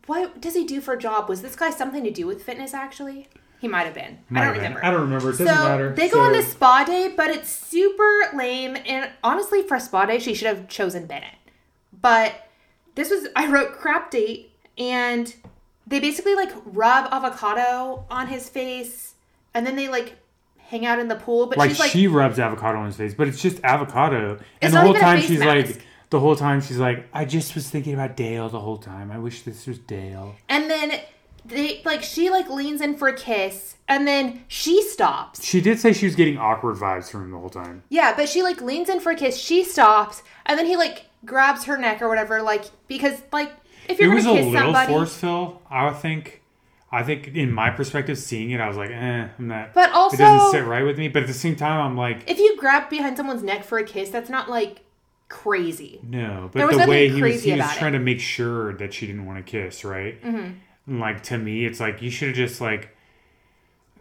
What 0.08 0.40
does 0.40 0.54
he 0.54 0.66
do 0.66 0.82
for 0.82 0.94
a 0.94 1.00
job? 1.00 1.28
Was 1.30 1.42
this 1.42 1.56
guy 1.56 1.72
something 1.72 2.04
to 2.04 2.12
do 2.12 2.28
with 2.28 2.44
fitness? 2.44 2.74
Actually, 2.76 3.28
he 3.60 3.68
might 3.68 3.86
have 3.86 3.96
been. 3.96 4.20
Might 4.30 4.42
I 4.42 4.46
don't 4.46 4.54
been. 4.54 4.62
remember. 4.64 4.86
I 4.86 4.92
don't 4.92 5.02
remember. 5.02 5.30
It 5.30 5.32
doesn't 5.40 5.48
so 5.48 5.54
matter. 5.56 5.94
they 5.96 6.08
go 6.10 6.18
So- 6.18 6.22
on 6.22 6.32
this 6.34 6.52
spa 6.52 6.84
day, 6.84 7.12
but 7.18 7.32
it's 7.32 7.50
super 7.50 8.30
lame. 8.36 8.78
And 8.86 9.10
honestly, 9.24 9.64
for 9.64 9.76
a 9.78 9.80
spa 9.80 10.06
day, 10.06 10.20
she 10.20 10.36
should 10.36 10.48
have 10.48 10.68
chosen 10.68 11.08
Bennett. 11.08 11.34
But 12.00 12.48
this 12.94 13.10
was 13.10 13.28
I 13.36 13.50
wrote 13.52 13.72
crap 13.80 14.12
date, 14.12 14.52
and 14.78 15.34
they 15.88 16.00
basically 16.00 16.36
like 16.36 16.52
rub 16.66 17.12
avocado 17.12 18.06
on 18.10 18.28
his 18.28 18.50
face, 18.50 19.16
and 19.54 19.66
then 19.66 19.76
they 19.76 19.90
like 19.90 20.16
hang 20.58 20.86
out 20.86 21.00
in 21.00 21.08
the 21.08 21.16
pool. 21.16 21.48
But 21.48 21.58
like, 21.58 21.70
she's 21.70 21.80
like, 21.80 21.92
she 21.92 22.08
rubs 22.08 22.40
avocado 22.40 22.80
on 22.80 22.88
his 22.88 22.98
face, 22.98 23.14
but 23.14 23.28
it's 23.28 23.42
just 23.42 23.64
avocado. 23.64 24.40
And 24.62 24.74
the 24.74 24.82
whole 24.82 24.94
time 24.94 25.22
she's 25.22 25.40
mask. 25.40 25.68
like, 25.68 25.82
the 26.10 26.20
whole 26.20 26.36
time 26.36 26.62
she's 26.62 26.80
like, 26.80 27.08
I 27.14 27.26
just 27.26 27.56
was 27.56 27.70
thinking 27.70 27.94
about 27.94 28.16
Dale 28.16 28.50
the 28.50 28.60
whole 28.60 28.78
time. 28.78 29.12
I 29.12 29.20
wish 29.20 29.44
this 29.44 29.68
was 29.68 29.80
Dale. 29.80 30.36
and 30.50 30.70
then 30.70 31.00
they 31.46 31.82
like 31.86 32.02
she 32.02 32.30
like 32.30 32.50
leans 32.50 32.82
in 32.82 32.96
for 32.96 33.08
a 33.08 33.14
kiss, 33.14 33.76
and 33.88 34.08
then 34.08 34.44
she 34.48 34.82
stops. 34.82 35.44
She 35.44 35.62
did 35.62 35.80
say 35.80 35.94
she 35.94 36.06
was 36.06 36.16
getting 36.16 36.38
awkward 36.38 36.76
vibes 36.78 37.10
from 37.10 37.24
him 37.24 37.32
the 37.32 37.38
whole 37.38 37.50
time. 37.50 37.84
Yeah, 37.90 38.16
but 38.16 38.28
she 38.28 38.42
like 38.42 38.62
leans 38.62 38.90
in 38.90 39.00
for 39.00 39.12
a 39.12 39.16
kiss. 39.16 39.38
She 39.38 39.64
stops, 39.64 40.24
and 40.46 40.58
then 40.58 40.66
he 40.66 40.76
like 40.76 41.06
grabs 41.24 41.66
her 41.66 41.78
neck 41.78 42.02
or 42.02 42.10
whatever. 42.10 42.42
Like 42.42 42.66
because 42.88 43.22
like 43.32 43.52
if 43.90 44.00
you're 44.00 44.12
it 44.12 44.16
was 44.16 44.26
a 44.26 44.32
little 44.34 44.54
somebody, 44.54 44.92
forceful. 44.92 45.62
I 45.70 45.86
would 45.86 45.98
think. 45.98 46.42
I 46.92 47.04
think 47.04 47.28
in 47.36 47.52
my 47.52 47.72
perspective, 47.72 48.18
seeing 48.18 48.52
it, 48.52 48.62
I 48.62 48.68
was 48.70 48.78
like, 48.78 48.90
eh, 48.90 49.28
I'm 49.38 49.48
not. 49.48 49.74
But 49.74 49.92
also, 49.92 50.16
it 50.16 50.20
doesn't 50.20 50.52
sit 50.52 50.66
right 50.66 50.84
with 50.84 50.98
me. 50.98 51.10
But 51.10 51.24
at 51.24 51.28
the 51.28 51.34
same 51.34 51.56
time, 51.58 51.82
I'm 51.82 51.98
like, 51.98 52.30
if 52.30 52.38
you 52.40 52.56
grab 52.58 52.90
behind 52.90 53.18
someone's 53.18 53.44
neck 53.44 53.66
for 53.66 53.78
a 53.78 53.84
kiss, 53.84 54.10
that's 54.10 54.30
not 54.30 54.50
like 54.50 54.82
crazy. 55.28 56.00
no. 56.08 56.50
But 56.54 56.72
the 56.72 56.86
way 56.88 57.10
he 57.10 57.22
was, 57.22 57.44
he 57.44 57.52
was 57.52 57.60
about 57.60 57.76
it. 57.76 57.80
trying 57.80 57.94
to 57.94 58.00
make 58.00 58.20
sure 58.22 58.74
that 58.76 58.94
she 58.94 59.08
didn't 59.08 59.26
want 59.26 59.46
to 59.46 59.52
kiss, 59.52 59.84
right? 59.84 60.22
Mm-hmm. 60.24 60.52
And 60.88 61.00
like 61.00 61.24
to 61.24 61.38
me, 61.38 61.66
it's 61.66 61.80
like 61.80 62.02
you 62.02 62.10
should 62.10 62.30
have 62.30 62.38
just 62.38 62.62
like. 62.62 62.96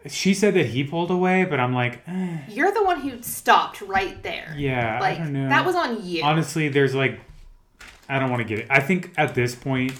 She 0.07 0.35
said 0.35 0.53
that 0.53 0.67
he 0.67 0.83
pulled 0.83 1.09
away, 1.09 1.45
but 1.45 1.59
I'm 1.59 1.73
like, 1.73 1.99
eh, 2.07 2.37
You're 2.47 2.71
the 2.71 2.83
one 2.83 3.01
who 3.01 3.21
stopped 3.23 3.81
right 3.81 4.21
there. 4.21 4.53
yeah, 4.55 4.99
like 4.99 5.19
I 5.19 5.23
don't 5.23 5.33
know. 5.33 5.49
that 5.49 5.65
was 5.65 5.75
on 5.75 6.05
you. 6.05 6.23
honestly, 6.23 6.69
there's 6.69 6.93
like, 6.93 7.19
I 8.09 8.19
don't 8.19 8.29
want 8.29 8.41
to 8.41 8.47
get 8.47 8.59
it. 8.59 8.67
I 8.69 8.79
think 8.79 9.11
at 9.17 9.35
this 9.35 9.55
point, 9.55 9.93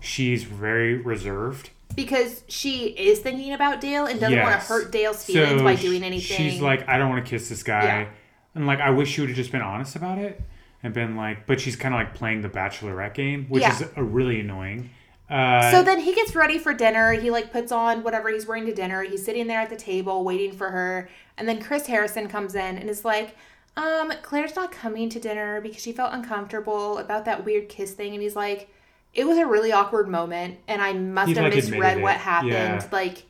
she's 0.00 0.44
very 0.44 0.94
reserved. 0.96 1.70
because 1.96 2.44
she 2.48 2.86
is 2.90 3.18
thinking 3.18 3.52
about 3.52 3.80
Dale 3.80 4.06
and 4.06 4.20
doesn't 4.20 4.38
want 4.38 4.50
to 4.52 4.56
Yes. 4.58 4.68
hurt 4.68 4.92
Dale's 4.92 5.24
feelings 5.24 5.62
by 5.62 5.74
doing 5.74 6.04
anything. 6.04 6.36
She's 6.36 6.60
like, 6.60 6.88
I 6.88 6.96
don't 6.98 7.08
want 7.10 7.24
to 7.24 7.28
kiss 7.28 7.48
this 7.48 7.62
guy. 7.64 7.82
Yeah. 7.84 8.06
And 8.54 8.66
like, 8.68 8.78
I 8.80 8.90
wish 8.90 9.10
she 9.10 9.20
would 9.22 9.30
have 9.30 9.36
just 9.36 9.50
been 9.50 9.62
honest 9.62 9.96
about 9.96 10.18
it 10.18 10.40
and 10.84 10.94
been 10.94 11.16
like, 11.16 11.46
but 11.46 11.60
she's 11.60 11.74
kind 11.74 11.94
of 11.94 11.98
like 11.98 12.14
playing 12.14 12.42
the 12.42 12.48
bachelorette 12.48 13.14
game, 13.14 13.46
which 13.48 13.62
Yeah. 13.62 13.72
is 13.74 13.84
a 13.96 14.02
really 14.04 14.38
annoying. 14.40 14.90
Uh, 15.28 15.72
So 15.72 15.82
then 15.82 15.98
he 16.00 16.14
gets 16.14 16.36
ready 16.36 16.58
for 16.58 16.72
dinner. 16.72 17.12
He 17.14 17.30
like 17.30 17.50
puts 17.52 17.72
on 17.72 18.04
whatever 18.04 18.28
he's 18.28 18.46
wearing 18.46 18.66
to 18.66 18.74
dinner. 18.74 19.02
He's 19.02 19.24
sitting 19.24 19.48
there 19.48 19.60
at 19.60 19.70
the 19.70 19.76
table 19.76 20.22
waiting 20.22 20.52
for 20.52 20.70
her. 20.70 21.08
And 21.36 21.48
then 21.48 21.60
Chris 21.60 21.86
Harrison 21.86 22.28
comes 22.28 22.54
in 22.54 22.78
and 22.78 22.88
is 22.88 23.04
like, 23.04 23.34
um, 23.78 24.12
Clare's 24.22 24.56
not 24.56 24.72
coming 24.72 25.08
to 25.10 25.20
dinner 25.20 25.60
because 25.60 25.80
she 25.80 25.92
felt 25.92 26.12
uncomfortable 26.12 26.98
about 26.98 27.24
that 27.26 27.44
weird 27.44 27.68
kiss 27.68 27.92
thing. 27.92 28.12
And 28.12 28.22
he's 28.22 28.34
like, 28.36 28.68
it 29.14 29.24
was 29.26 29.38
a 29.38 29.46
really 29.46 29.72
awkward 29.72 30.08
moment 30.08 30.58
and 30.66 30.82
I 30.82 30.92
must 30.92 31.28
He, 31.28 31.34
have 31.34 31.44
like, 31.44 31.54
misread 31.54 32.02
what 32.02 32.16
happened. 32.16 32.52
Yeah. 32.52 32.88
Like, 32.90 33.24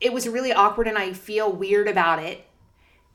it 0.00 0.12
was 0.12 0.28
really 0.28 0.52
awkward 0.52 0.86
and 0.86 0.98
I 0.98 1.14
feel 1.14 1.50
weird 1.50 1.88
about 1.88 2.18
it. 2.22 2.44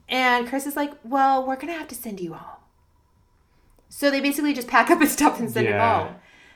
And 0.09 0.47
Chris 0.47 0.65
is 0.65 0.75
like, 0.75 0.91
well, 1.03 1.45
we're 1.45 1.55
going 1.55 1.67
to 1.67 1.77
have 1.77 1.88
to 1.89 1.95
send 1.95 2.19
you 2.19 2.33
home. 2.33 2.57
So 3.89 4.09
they 4.09 4.19
basically 4.19 4.53
just 4.53 4.67
pack 4.67 4.89
up 4.89 4.99
his 5.01 5.12
stuff 5.12 5.39
and 5.39 5.51
send 5.51 5.67
him 5.67 5.73
Yeah. 5.73 6.03
home. 6.05 6.15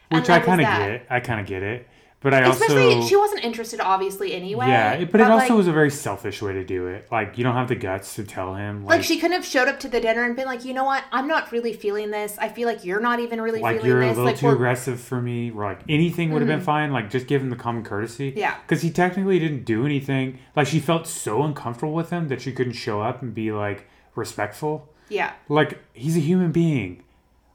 And 0.09 0.21
which 0.21 0.29
I 0.29 0.39
kind 0.39 0.59
of 0.61 0.65
get. 0.67 1.05
I 1.09 1.19
kind 1.19 1.39
of 1.39 1.45
get 1.45 1.61
it. 1.63 1.87
But 2.23 2.33
I 2.33 2.49
Especially, 2.49 2.95
also. 2.95 3.07
she 3.07 3.15
wasn't 3.17 3.43
interested, 3.43 3.81
obviously, 3.81 4.33
anyway. 4.33 4.67
yeah, 4.67 4.93
it- 4.93 5.11
but 5.11 5.19
it 5.19 5.27
also 5.29 5.49
like, 5.49 5.57
was 5.57 5.67
a 5.67 5.73
very 5.73 5.91
selfish 5.91 6.41
way 6.41 6.53
to 6.53 6.63
do 6.63 6.87
it. 6.87 7.07
Like, 7.11 7.37
you 7.37 7.43
don't 7.43 7.53
have 7.55 7.67
the 7.67 7.75
guts 7.75 8.15
to 8.15 8.23
tell 8.23 8.55
him. 8.55 8.85
like 8.85 8.99
Like, 8.99 9.03
she 9.03 9.17
couldn't 9.19 9.33
have 9.35 9.45
showed 9.45 9.67
up 9.67 9.79
to 9.81 9.89
the 9.89 9.99
dinner 9.99 10.23
and 10.23 10.33
been 10.35 10.45
like, 10.45 10.63
you 10.63 10.73
know 10.73 10.85
what, 10.85 11.03
I'm 11.11 11.27
not 11.27 11.51
really 11.51 11.73
feeling 11.73 12.11
this. 12.11 12.37
I 12.39 12.47
feel 12.47 12.65
like 12.67 12.85
you're 12.85 13.01
not 13.01 13.19
even 13.19 13.41
really 13.41 13.59
like 13.59 13.75
feeling 13.75 13.87
you're 13.91 14.01
a 14.01 14.07
this. 14.07 14.17
little 14.17 14.25
Like 14.31 14.37
too 14.37 14.45
we're 14.47 14.53
aggressive 14.53 15.01
for 15.01 15.21
me. 15.21 15.51
Or 15.51 15.65
like 15.65 15.81
anything 15.89 16.31
would 16.31 16.41
have 16.41 16.47
been 16.47 16.59
mm-hmm. 16.59 16.65
fine. 16.65 16.91
Like 16.93 17.09
just 17.09 17.27
give 17.27 17.41
him 17.41 17.49
the 17.49 17.57
common 17.57 17.83
courtesy. 17.83 18.33
Yeah. 18.35 18.55
Because 18.61 18.81
he 18.81 18.89
technically 18.89 19.37
didn't 19.39 19.65
do 19.65 19.85
anything. 19.85 20.39
Like 20.55 20.67
she 20.67 20.79
felt 20.79 21.05
so 21.07 21.43
uncomfortable 21.43 21.93
with 21.93 22.09
him 22.09 22.29
that 22.29 22.41
she 22.41 22.53
couldn't 22.53 22.73
show 22.73 23.01
up 23.01 23.21
and 23.21 23.33
be 23.35 23.51
like 23.51 23.85
respectful. 24.15 24.87
yeah. 25.09 25.33
Like 25.49 25.79
he's 25.93 26.15
a 26.15 26.21
human 26.21 26.51
being. 26.53 27.03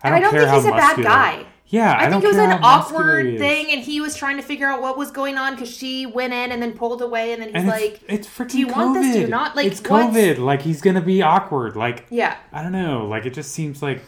And 0.02 0.14
I 0.14 0.20
don't 0.20 0.30
care 0.30 0.40
think 0.40 0.50
how 0.50 0.56
he's 0.56 0.66
a 0.66 0.70
bad 0.70 0.78
muscular- 0.98 1.08
guy. 1.08 1.46
Yeah, 1.70 1.92
I, 1.92 2.06
I, 2.06 2.10
think 2.10 2.24
it 2.24 2.28
was 2.28 2.36
an 2.38 2.50
how 2.50 2.58
muscular 2.58 3.20
he 3.20 3.28
awkward 3.28 3.38
thing, 3.38 3.70
and 3.72 3.82
he 3.82 4.00
was 4.00 4.16
trying 4.16 4.38
to 4.38 4.42
figure 4.42 4.66
out 4.66 4.80
what 4.80 4.96
was 4.96 5.10
going 5.10 5.36
on 5.36 5.54
because 5.54 5.70
she 5.70 6.06
went 6.06 6.32
in 6.32 6.50
and 6.50 6.62
then 6.62 6.72
pulled 6.72 7.02
away, 7.02 7.32
and 7.32 7.42
then 7.42 7.48
he's 7.48 7.56
And 7.56 7.66
like, 7.66 8.02
it's, 8.08 8.26
it's 8.26 8.28
freaking 8.28 8.50
"Do 8.50 8.58
you 8.58 8.66
want 8.68 8.94
this? 8.94 9.14
Do 9.14 9.20
you 9.20 9.26
not?" 9.26 9.54
Like, 9.54 9.66
it's 9.66 9.80
what's- 9.82 10.16
COVID. 10.16 10.38
Like 10.38 10.62
he's 10.62 10.80
gonna 10.80 11.02
be 11.02 11.20
awkward. 11.20 11.76
Like 11.76 12.06
yeah. 12.08 12.38
I 12.52 12.62
don't 12.62 12.72
know. 12.72 13.06
Like 13.06 13.26
it 13.26 13.34
just 13.34 13.52
seems 13.52 13.82
like 13.82 14.00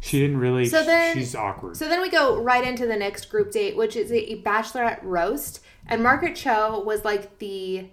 she 0.00 0.20
didn't 0.20 0.38
really. 0.38 0.66
So 0.66 0.84
then- 0.84 1.16
she's 1.16 1.34
awkward. 1.34 1.76
So 1.76 1.88
then 1.88 2.00
we 2.00 2.08
go 2.08 2.40
right 2.40 2.66
into 2.66 2.86
the 2.86 2.96
next 2.96 3.26
group 3.30 3.50
date, 3.50 3.76
which 3.76 3.96
is 3.96 4.12
a 4.12 4.40
bachelorette 4.42 5.00
roast. 5.02 5.60
And 5.88 6.02
Margaret 6.02 6.36
Cho 6.36 6.80
was 6.80 7.04
like 7.04 7.38
the 7.38 7.88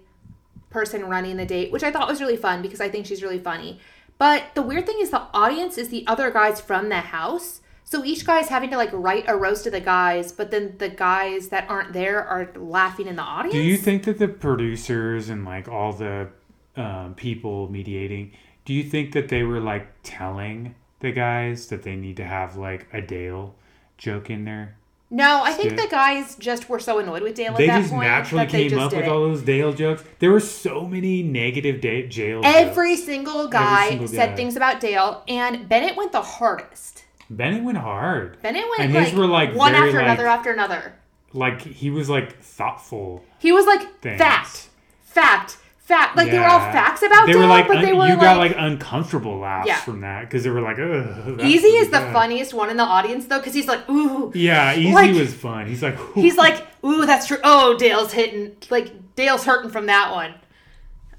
person 0.70 1.06
running 1.06 1.36
the 1.36 1.46
date, 1.46 1.72
which 1.72 1.82
I 1.82 1.90
thought 1.90 2.06
was 2.08 2.20
really 2.20 2.36
fun 2.36 2.62
because 2.62 2.80
I 2.80 2.88
think 2.88 3.06
she's 3.06 3.22
really 3.22 3.38
funny. 3.38 3.80
But 4.18 4.44
the 4.54 4.62
weird 4.62 4.86
thing 4.86 4.98
is 5.00 5.10
the 5.10 5.22
audience 5.34 5.78
is 5.78 5.88
the 5.88 6.06
other 6.06 6.30
guys 6.30 6.60
from 6.60 6.90
the 6.90 6.96
house. 7.00 7.60
So 7.88 8.04
each 8.04 8.26
guy 8.26 8.40
is 8.40 8.48
having 8.48 8.70
to 8.70 8.76
like 8.76 8.90
write 8.92 9.24
a 9.28 9.36
roast 9.36 9.62
to 9.64 9.70
the 9.70 9.80
guys, 9.80 10.32
but 10.32 10.50
then 10.50 10.74
the 10.78 10.88
guys 10.88 11.48
that 11.50 11.70
aren't 11.70 11.92
there 11.92 12.22
are 12.24 12.50
laughing 12.56 13.06
in 13.06 13.14
the 13.14 13.22
audience. 13.22 13.54
Do 13.54 13.62
you 13.62 13.76
think 13.76 14.02
that 14.04 14.18
the 14.18 14.26
producers 14.26 15.28
and 15.28 15.44
like 15.44 15.68
all 15.68 15.92
the 15.92 16.28
um, 16.74 17.14
people 17.14 17.70
mediating, 17.70 18.32
do 18.64 18.74
you 18.74 18.82
think 18.82 19.12
that 19.12 19.28
they 19.28 19.44
were 19.44 19.60
like 19.60 19.86
telling 20.02 20.74
the 20.98 21.12
guys 21.12 21.68
that 21.68 21.84
they 21.84 21.94
need 21.94 22.16
to 22.16 22.24
have 22.24 22.56
like 22.56 22.88
a 22.92 23.00
Dale 23.00 23.54
joke 23.98 24.30
in 24.30 24.44
there? 24.44 24.76
No, 25.08 25.44
I 25.44 25.52
think 25.52 25.76
the 25.76 25.86
guys 25.88 26.34
just 26.34 26.68
were 26.68 26.80
so 26.80 26.98
annoyed 26.98 27.22
with 27.22 27.36
Dale 27.36 27.54
They 27.56 27.68
at 27.68 27.74
that 27.74 27.80
just 27.82 27.92
point 27.92 28.08
naturally 28.08 28.46
came 28.46 28.76
up 28.76 28.90
with 28.92 29.04
it. 29.04 29.08
all 29.08 29.20
those 29.20 29.42
Dale 29.42 29.72
jokes. 29.72 30.02
There 30.18 30.32
were 30.32 30.40
so 30.40 30.84
many 30.84 31.22
negative 31.22 31.80
da- 31.80 32.08
jail 32.08 32.42
jokes. 32.42 32.56
Every 32.56 32.96
jokes. 32.96 33.06
single 33.06 33.46
guy 33.46 33.90
single 33.90 34.08
said 34.08 34.30
guy. 34.30 34.34
things 34.34 34.56
about 34.56 34.80
Dale, 34.80 35.22
and 35.28 35.68
Bennett 35.68 35.96
went 35.96 36.10
the 36.10 36.22
hardest. 36.22 37.04
Bennett 37.30 37.64
went 37.64 37.78
hard. 37.78 38.40
Bennett 38.42 38.64
went 38.68 38.80
And 38.82 38.94
like, 38.94 39.08
his 39.08 39.14
were, 39.14 39.26
like, 39.26 39.54
one 39.54 39.72
very, 39.72 39.88
after 39.88 39.98
like- 39.98 40.04
another 40.06 40.26
after 40.26 40.52
another. 40.52 40.94
Like 41.32 41.60
he 41.60 41.90
was 41.90 42.08
like 42.08 42.40
thoughtful. 42.40 43.22
He 43.38 43.52
was 43.52 43.66
like 43.66 44.00
Things. 44.00 44.18
fact, 44.18 44.68
fact, 45.02 45.58
fact. 45.76 46.16
Like 46.16 46.30
they 46.30 46.38
were 46.38 46.46
all 46.46 46.60
facts 46.60 47.02
about 47.02 47.26
They 47.26 47.32
Dale, 47.32 47.42
were 47.42 47.48
like 47.48 47.66
but 47.66 47.78
un- 47.78 47.84
they 47.84 47.92
were 47.92 48.06
you 48.06 48.12
like, 48.14 48.20
got 48.20 48.38
like 48.38 48.54
uncomfortable 48.56 49.38
laughs 49.38 49.66
Yeah. 49.66 49.80
from 49.80 50.00
that 50.00 50.22
because 50.22 50.44
they 50.44 50.50
were 50.50 50.62
like, 50.62 50.78
ugh. 50.78 51.38
Eazy 51.40 51.78
is 51.80 51.88
the 51.88 51.98
bad." 51.98 52.12
funniest 52.14 52.54
one 52.54 52.70
in 52.70 52.76
the 52.78 52.84
audience 52.84 53.26
though, 53.26 53.38
because 53.38 53.52
he's 53.54 53.66
like, 53.68 53.86
ooh. 53.90 54.30
Yeah, 54.34 54.74
Eazy 54.74 54.92
Like- 54.94 55.14
was 55.14 55.34
fun. 55.34 55.66
He's 55.66 55.82
like, 55.82 55.98
He's 56.14 56.36
like, 56.38 56.64
ooh, 56.84 57.04
that's 57.04 57.26
true. 57.26 57.38
Oh, 57.44 57.76
Dale's 57.76 58.12
hitting. 58.12 58.56
Like 58.70 59.14
Dale's 59.16 59.44
hurting 59.44 59.70
from 59.70 59.86
that 59.86 60.12
one. 60.12 60.32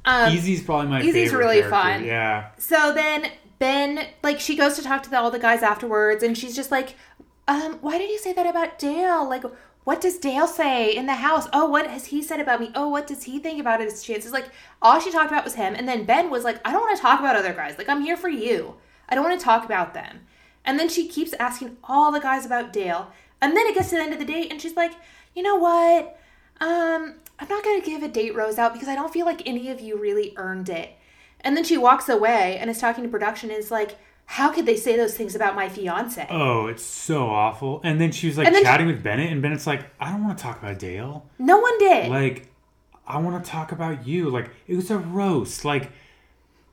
Um, 0.06 0.32
Eazy's 0.32 0.64
probably 0.64 0.88
my 0.88 1.02
Eazy's 1.02 1.34
really 1.34 1.58
character. 1.62 1.70
fun. 1.70 2.06
Yeah. 2.06 2.48
So 2.58 2.94
then 2.94 3.30
Ben, 3.60 4.08
like, 4.24 4.40
she 4.40 4.56
goes 4.56 4.76
to 4.76 4.84
talk 4.84 5.04
to 5.04 5.10
the, 5.10 5.20
all 5.20 5.32
the 5.32 5.40
guys 5.40 5.64
afterwards, 5.64 6.24
and 6.24 6.38
she's 6.38 6.56
just 6.56 6.72
like, 6.72 6.96
um, 7.48 7.76
why 7.82 7.98
did 7.98 8.10
you 8.10 8.20
say 8.20 8.34
that 8.34 8.46
about 8.46 8.78
Dale? 8.78 9.28
Like, 9.28 9.44
what 9.84 10.02
does 10.02 10.18
Dale 10.18 10.48
say 10.48 10.94
in 10.96 11.06
the 11.06 11.16
house? 11.16 11.48
Oh, 11.54 11.70
what 11.70 11.88
has 11.88 12.08
he 12.08 12.22
said 12.22 12.40
about 12.40 12.60
me? 12.60 12.72
Oh, 12.76 12.90
what 12.90 13.08
does 13.08 13.24
he 13.24 13.40
think 13.40 13.60
about 13.60 13.80
his 13.80 14.04
chances? 14.04 14.34
Like, 14.34 14.50
all 14.82 15.00
she 15.00 15.12
talked 15.12 15.32
about 15.32 15.46
was 15.46 15.56
him. 15.56 15.76
And 15.76 15.88
then 15.88 16.04
Ben 16.04 16.30
was 16.30 16.44
like, 16.44 16.60
I 16.68 16.72
don't 16.74 16.82
want 16.82 16.98
to 16.98 17.02
talk 17.02 17.20
about 17.20 17.38
other 17.38 17.54
guys. 17.54 17.78
Like, 17.78 17.88
I'm 17.88 18.02
here 18.02 18.18
for 18.18 18.28
you. 18.28 18.76
I 19.08 19.16
don't 19.16 19.24
want 19.24 19.40
to 19.40 19.44
talk 19.44 19.64
about 19.64 19.94
them. 19.94 20.22
And 20.66 20.78
then 20.78 20.90
she 20.90 21.08
keeps 21.08 21.34
asking 21.34 21.78
all 21.86 22.12
the 22.12 22.20
guys 22.20 22.46
about 22.46 22.74
Dale. 22.74 23.12
And 23.42 23.56
then 23.56 23.66
it 23.66 23.76
gets 23.76 23.90
to 23.90 23.96
the 23.96 24.02
end 24.02 24.14
of 24.14 24.20
the 24.20 24.26
date, 24.26 24.52
and 24.52 24.62
she's 24.62 24.76
like, 24.76 24.92
you 25.34 25.42
know 25.42 25.56
what? 25.56 26.20
Um, 26.60 27.16
I'm 27.40 27.48
not 27.48 27.64
going 27.64 27.80
to 27.80 27.86
give 27.86 28.04
a 28.04 28.08
date 28.08 28.36
rose 28.36 28.58
out 28.58 28.74
because 28.74 28.90
I 28.90 28.96
don't 28.96 29.14
feel 29.14 29.26
like 29.26 29.44
any 29.46 29.70
of 29.70 29.80
you 29.80 29.98
really 29.98 30.34
earned 30.36 30.70
it. 30.70 30.97
And 31.42 31.56
then 31.56 31.64
she 31.64 31.78
walks 31.78 32.10
away 32.10 32.58
and 32.58 32.70
is 32.70 32.80
talking 32.80 33.04
to 33.04 33.10
production 33.10 33.50
and 33.50 33.60
is 33.60 33.72
like, 33.72 33.98
how 34.26 34.52
could 34.52 34.66
they 34.66 34.76
say 34.76 34.98
those 34.98 35.16
things 35.16 35.36
about 35.36 35.56
my 35.56 35.70
fiance? 35.70 36.28
Oh, 36.30 36.68
it's 36.68 36.84
so 36.84 37.28
awful. 37.28 37.80
And 37.84 38.02
then 38.02 38.12
she 38.12 38.28
was 38.28 38.38
like 38.38 38.52
chatting 38.64 38.88
with 38.88 39.02
Bennett, 39.02 39.32
and 39.32 39.42
Bennett's 39.42 39.66
like, 39.66 39.86
I 40.00 40.12
don't 40.12 40.24
want 40.26 40.38
to 40.38 40.44
talk 40.44 40.60
about 40.62 40.80
Dale. 40.80 41.26
no 41.40 41.60
one 41.60 41.78
did. 41.80 42.10
Like, 42.10 42.50
I 43.08 43.20
want 43.20 43.42
to 43.44 43.50
talk 43.50 43.72
about 43.72 44.06
you. 44.06 44.30
Like, 44.30 44.50
it 44.68 44.76
was 44.76 44.92
a 44.92 44.98
roast. 44.98 45.64
Like, 45.64 45.92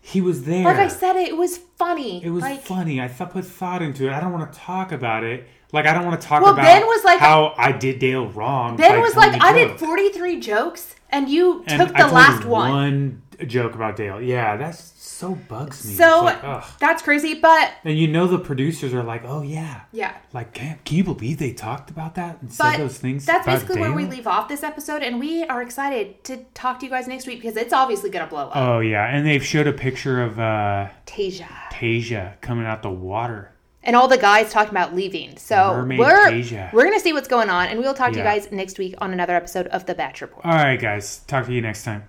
he 0.00 0.20
was 0.20 0.44
there. 0.44 0.64
like 0.64 0.76
I 0.78 0.88
said, 0.88 1.14
it 1.16 1.36
was 1.36 1.58
funny. 1.76 2.22
It 2.24 2.30
was 2.30 2.42
like, 2.42 2.60
funny. 2.62 3.00
I 3.00 3.06
thought 3.08 3.30
put 3.30 3.44
thought 3.44 3.82
into 3.82 4.06
it. 4.08 4.12
I 4.12 4.20
don't 4.20 4.32
want 4.32 4.52
to 4.52 4.58
talk 4.58 4.90
about 4.92 5.22
it. 5.24 5.46
Like 5.72 5.86
I 5.86 5.94
don't 5.94 6.04
want 6.06 6.20
to 6.20 6.26
talk 6.26 6.42
Well, 6.42 6.52
about 6.52 6.62
Ben 6.62 6.82
was 6.86 7.02
like- 7.04 7.18
how 7.18 7.52
I 7.56 7.72
did 7.72 7.98
Dale 7.98 8.28
wrong. 8.28 8.76
Ben 8.76 9.00
was 9.00 9.16
like, 9.16 9.42
I 9.42 9.52
did 9.52 9.78
43 9.78 10.38
jokes 10.38 10.94
and 11.10 11.28
you 11.28 11.64
And 11.66 11.80
took 11.80 11.96
the 11.96 12.06
last 12.06 12.44
one. 12.44 12.70
One 12.70 13.22
joke 13.46 13.74
about 13.74 13.96
Dale. 13.96 14.20
Yeah, 14.20 14.56
that's 14.56 14.92
so 14.96 15.34
bugs 15.34 15.86
me. 15.86 15.94
So 15.94 16.24
like, 16.24 16.78
that's 16.78 17.02
crazy. 17.02 17.34
But 17.34 17.72
And 17.84 17.98
you 17.98 18.08
know 18.08 18.26
the 18.26 18.38
producers 18.38 18.92
are 18.94 19.02
like, 19.02 19.22
oh 19.24 19.42
yeah, 19.42 19.82
yeah. 19.92 20.16
like 20.32 20.54
can, 20.54 20.78
can 20.84 20.96
you 20.96 21.04
believe 21.04 21.38
they 21.38 21.52
talked 21.52 21.90
about 21.90 22.16
that 22.16 22.40
and 22.40 22.48
But 22.48 22.72
said 22.72 22.80
those 22.80 22.98
things? 22.98 23.24
that's 23.24 23.46
basically 23.46 23.80
where 23.80 23.92
we 23.92 24.06
leave 24.06 24.26
off 24.26 24.48
this 24.48 24.62
episode. 24.62 25.02
And 25.02 25.20
we 25.20 25.44
are 25.44 25.62
excited 25.62 26.22
to 26.24 26.38
talk 26.54 26.80
to 26.80 26.86
you 26.86 26.90
guys 26.90 27.06
next 27.06 27.26
week 27.26 27.40
because 27.40 27.56
it's 27.56 27.72
obviously 27.72 28.10
going 28.10 28.24
to 28.24 28.30
blow 28.30 28.48
up. 28.48 28.56
Oh 28.56 28.80
yeah, 28.80 29.06
and 29.06 29.26
they've 29.26 29.44
showed 29.44 29.66
a 29.66 29.72
picture 29.72 30.22
of 30.22 30.38
uh, 30.38 30.88
Tayshia. 31.06 31.48
Tayshia 31.72 32.40
coming 32.40 32.66
out 32.66 32.82
the 32.82 32.90
water. 32.90 33.50
And 33.86 33.94
all 33.94 34.08
the 34.08 34.16
guys 34.16 34.50
talking 34.50 34.70
about 34.70 34.94
leaving. 34.94 35.36
So 35.36 35.74
Mermaid 35.74 35.98
we're, 35.98 36.30
Tayshia. 36.30 36.72
we're 36.72 36.84
going 36.84 36.94
to 36.94 37.00
see 37.00 37.12
what's 37.12 37.28
going 37.28 37.50
on. 37.50 37.68
And 37.68 37.78
we'll 37.78 37.92
talk 37.92 38.12
to 38.12 38.18
you 38.18 38.24
guys 38.24 38.50
next 38.50 38.78
week 38.78 38.94
on 38.96 39.12
another 39.12 39.34
episode 39.34 39.66
of 39.66 39.84
The 39.84 39.94
Bach 39.94 40.18
Report. 40.22 40.42
All 40.46 40.52
right, 40.52 40.80
guys, 40.80 41.18
talk 41.26 41.44
to 41.46 41.52
you 41.52 41.60
next 41.60 41.84
time. 41.84 42.04